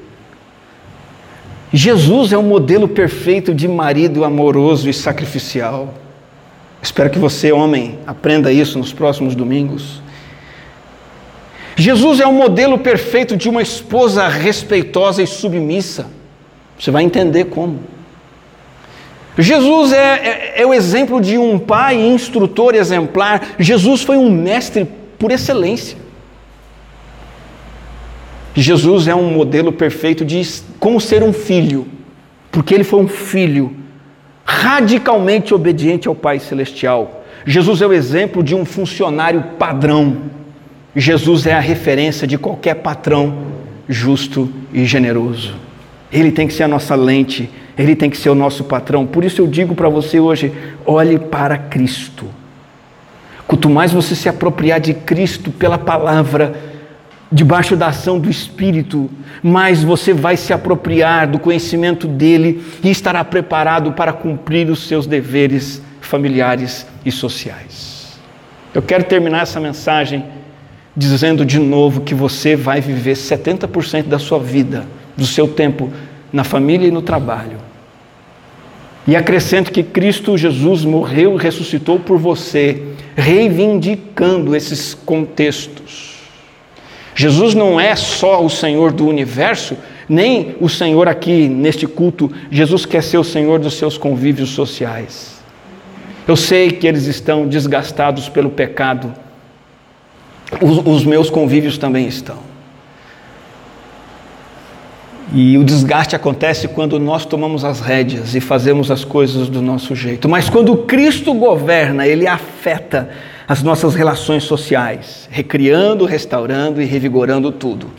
Jesus 1.71 2.31
é 2.31 2.37
o 2.37 2.43
modelo 2.43 2.87
perfeito 2.87 3.53
de 3.53 3.67
marido 3.67 4.23
amoroso 4.23 4.89
e 4.89 4.93
sacrificial. 4.93 5.93
Espero 6.81 7.09
que 7.09 7.17
você, 7.17 7.51
homem, 7.51 7.97
aprenda 8.05 8.51
isso 8.51 8.77
nos 8.77 8.93
próximos 8.93 9.35
domingos. 9.35 10.01
Jesus 11.75 12.19
é 12.19 12.27
o 12.27 12.31
modelo 12.31 12.77
perfeito 12.77 13.35
de 13.35 13.49
uma 13.49 13.61
esposa 13.61 14.27
respeitosa 14.27 15.23
e 15.23 15.27
submissa. 15.27 16.07
Você 16.77 16.91
vai 16.91 17.03
entender 17.03 17.45
como. 17.45 17.79
Jesus 19.37 19.91
é, 19.91 19.97
é, 19.97 20.61
é, 20.61 20.65
o 20.65 20.73
exemplo 20.73 21.19
de 21.19 21.37
um 21.37 21.59
pai 21.59 21.95
instrutor 21.95 22.75
exemplar. 22.75 23.55
Jesus 23.59 24.01
foi 24.01 24.17
um 24.17 24.29
mestre 24.29 24.87
por 25.17 25.31
excelência. 25.31 25.97
Jesus 28.53 29.07
é 29.07 29.15
um 29.15 29.29
modelo 29.31 29.73
perfeito 29.73 30.23
de 30.23 30.41
como 30.79 31.01
ser 31.01 31.21
um 31.21 31.33
filho, 31.33 31.85
porque 32.51 32.73
ele 32.73 32.85
foi 32.85 33.01
um 33.01 33.07
filho 33.07 33.75
radicalmente 34.45 35.53
obediente 35.53 36.07
ao 36.07 36.15
Pai 36.15 36.39
Celestial. 36.39 37.25
Jesus 37.45 37.81
é 37.81 37.87
o 37.87 37.91
exemplo 37.91 38.41
de 38.41 38.55
um 38.55 38.63
funcionário 38.63 39.43
padrão. 39.59 40.17
Jesus 40.95 41.45
é 41.45 41.53
a 41.53 41.59
referência 41.59 42.25
de 42.25 42.37
qualquer 42.37 42.75
patrão 42.75 43.37
justo 43.89 44.49
e 44.73 44.85
generoso. 44.85 45.64
Ele 46.15 46.31
tem 46.31 46.47
que 46.47 46.53
ser 46.53 46.63
a 46.63 46.67
nossa 46.67 46.95
lente, 46.95 47.49
ele 47.77 47.93
tem 47.93 48.09
que 48.09 48.15
ser 48.15 48.29
o 48.29 48.35
nosso 48.35 48.63
patrão. 48.63 49.05
Por 49.05 49.25
isso 49.25 49.41
eu 49.41 49.47
digo 49.47 49.75
para 49.75 49.89
você 49.89 50.17
hoje: 50.17 50.53
olhe 50.85 51.19
para 51.19 51.57
Cristo. 51.57 52.25
Quanto 53.45 53.69
mais 53.69 53.91
você 53.91 54.15
se 54.15 54.29
apropriar 54.29 54.79
de 54.79 54.93
Cristo 54.93 55.51
pela 55.51 55.77
palavra, 55.77 56.55
debaixo 57.29 57.75
da 57.75 57.87
ação 57.87 58.17
do 58.17 58.29
Espírito, 58.29 59.09
mais 59.43 59.83
você 59.83 60.13
vai 60.13 60.37
se 60.37 60.53
apropriar 60.53 61.27
do 61.27 61.37
conhecimento 61.37 62.07
dele 62.07 62.63
e 62.81 62.89
estará 62.89 63.23
preparado 63.25 63.91
para 63.91 64.13
cumprir 64.13 64.69
os 64.69 64.87
seus 64.87 65.05
deveres 65.05 65.81
familiares 65.99 66.87
e 67.05 67.11
sociais. 67.11 68.17
Eu 68.73 68.81
quero 68.81 69.03
terminar 69.03 69.41
essa 69.41 69.59
mensagem 69.59 70.23
dizendo 70.95 71.45
de 71.45 71.59
novo 71.59 72.01
que 72.01 72.15
você 72.15 72.55
vai 72.55 72.79
viver 72.79 73.15
70% 73.15 74.03
da 74.03 74.17
sua 74.17 74.39
vida, 74.39 74.87
do 75.17 75.25
seu 75.25 75.47
tempo, 75.47 75.91
na 76.31 76.43
família 76.43 76.87
e 76.87 76.91
no 76.91 77.01
trabalho. 77.01 77.57
E 79.07 79.15
acrescento 79.15 79.71
que 79.71 79.83
Cristo 79.83 80.37
Jesus 80.37 80.83
morreu 80.83 81.35
e 81.35 81.41
ressuscitou 81.41 81.99
por 81.99 82.17
você, 82.17 82.81
reivindicando 83.15 84.55
esses 84.55 84.93
contextos 84.93 86.15
Jesus 87.15 87.55
não 87.55 87.79
é 87.79 87.95
só 87.95 88.43
o 88.43 88.49
Senhor 88.49 88.91
do 88.91 89.07
universo, 89.07 89.77
nem 90.07 90.57
o 90.59 90.67
Senhor 90.67 91.07
aqui 91.07 91.47
neste 91.47 91.87
culto. 91.87 92.29
Jesus 92.51 92.85
quer 92.85 93.01
ser 93.01 93.17
o 93.17 93.23
Senhor 93.23 93.57
dos 93.57 93.75
seus 93.75 93.97
convívios 93.97 94.49
sociais. 94.49 95.41
Eu 96.27 96.35
sei 96.35 96.71
que 96.71 96.85
eles 96.85 97.05
estão 97.05 97.47
desgastados 97.47 98.27
pelo 98.27 98.49
pecado. 98.49 99.13
Os, 100.61 100.85
os 100.85 101.05
meus 101.05 101.29
convívios 101.29 101.77
também 101.77 102.05
estão. 102.05 102.39
E 105.37 105.57
o 105.57 105.65
desgaste 105.65 106.15
acontece 106.15 106.65
quando 106.65 106.97
nós 106.97 107.25
tomamos 107.25 107.65
as 107.65 107.81
rédeas 107.81 108.33
e 108.35 108.39
fazemos 108.39 108.89
as 108.89 109.03
coisas 109.03 109.49
do 109.49 109.61
nosso 109.61 109.93
jeito. 109.93 110.29
Mas 110.29 110.49
quando 110.49 110.77
Cristo 110.77 111.33
governa, 111.33 112.07
ele 112.07 112.25
afeta 112.25 113.09
as 113.45 113.61
nossas 113.61 113.95
relações 113.95 114.45
sociais, 114.45 115.27
recriando, 115.29 116.05
restaurando 116.05 116.81
e 116.81 116.85
revigorando 116.85 117.51
tudo. 117.51 117.91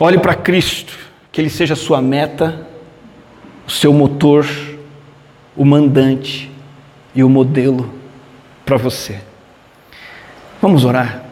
Olhe 0.00 0.18
para 0.18 0.34
Cristo, 0.34 0.98
que 1.30 1.38
Ele 1.42 1.50
seja 1.50 1.76
sua 1.76 2.00
meta, 2.00 2.66
o 3.66 3.70
seu 3.70 3.92
motor, 3.92 4.46
o 5.54 5.62
mandante 5.62 6.50
e 7.14 7.22
o 7.22 7.28
modelo 7.28 7.92
para 8.64 8.78
você. 8.78 9.20
Vamos 10.62 10.86
orar. 10.86 11.22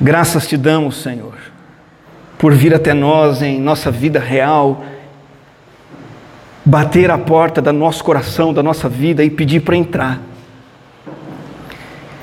Graças 0.00 0.48
te 0.48 0.56
damos, 0.56 0.96
Senhor, 0.96 1.35
por 2.38 2.52
vir 2.52 2.74
até 2.74 2.92
nós 2.92 3.40
em 3.42 3.60
nossa 3.60 3.90
vida 3.90 4.18
real, 4.18 4.84
bater 6.64 7.10
a 7.10 7.16
porta 7.18 7.62
do 7.62 7.72
nosso 7.72 8.04
coração, 8.04 8.52
da 8.52 8.62
nossa 8.62 8.88
vida 8.88 9.24
e 9.24 9.30
pedir 9.30 9.60
para 9.60 9.76
entrar. 9.76 10.20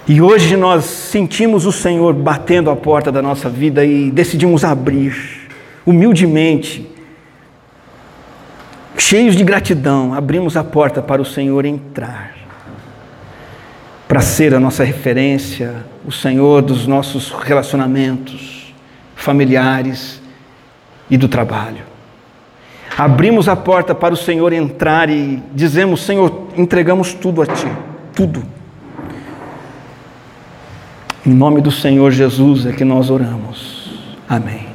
E 0.07 0.21
hoje 0.21 0.57
nós 0.57 0.83
sentimos 0.83 1.65
o 1.65 1.71
Senhor 1.71 2.13
batendo 2.13 2.69
a 2.69 2.75
porta 2.75 3.11
da 3.11 3.21
nossa 3.21 3.49
vida 3.49 3.85
e 3.85 4.11
decidimos 4.11 4.63
abrir, 4.65 5.15
humildemente, 5.85 6.89
cheios 8.97 9.35
de 9.35 9.43
gratidão, 9.43 10.13
abrimos 10.13 10.57
a 10.57 10.63
porta 10.63 11.01
para 11.01 11.21
o 11.21 11.25
Senhor 11.25 11.65
entrar, 11.65 12.35
para 14.07 14.19
ser 14.19 14.53
a 14.53 14.59
nossa 14.59 14.83
referência, 14.83 15.73
o 16.05 16.11
Senhor 16.11 16.61
dos 16.61 16.85
nossos 16.85 17.31
relacionamentos 17.31 18.52
familiares 19.15 20.21
e 21.09 21.17
do 21.17 21.27
trabalho. 21.27 21.83
Abrimos 22.97 23.47
a 23.47 23.55
porta 23.55 23.95
para 23.95 24.13
o 24.13 24.17
Senhor 24.17 24.53
entrar 24.53 25.09
e 25.09 25.41
dizemos: 25.53 26.01
Senhor, 26.01 26.49
entregamos 26.55 27.13
tudo 27.13 27.41
a 27.41 27.45
Ti, 27.45 27.67
tudo 28.15 28.43
em 31.25 31.33
nome 31.33 31.61
do 31.61 31.71
Senhor 31.71 32.11
Jesus 32.11 32.65
é 32.65 32.73
que 32.73 32.83
nós 32.83 33.09
oramos. 33.09 33.91
Amém. 34.27 34.72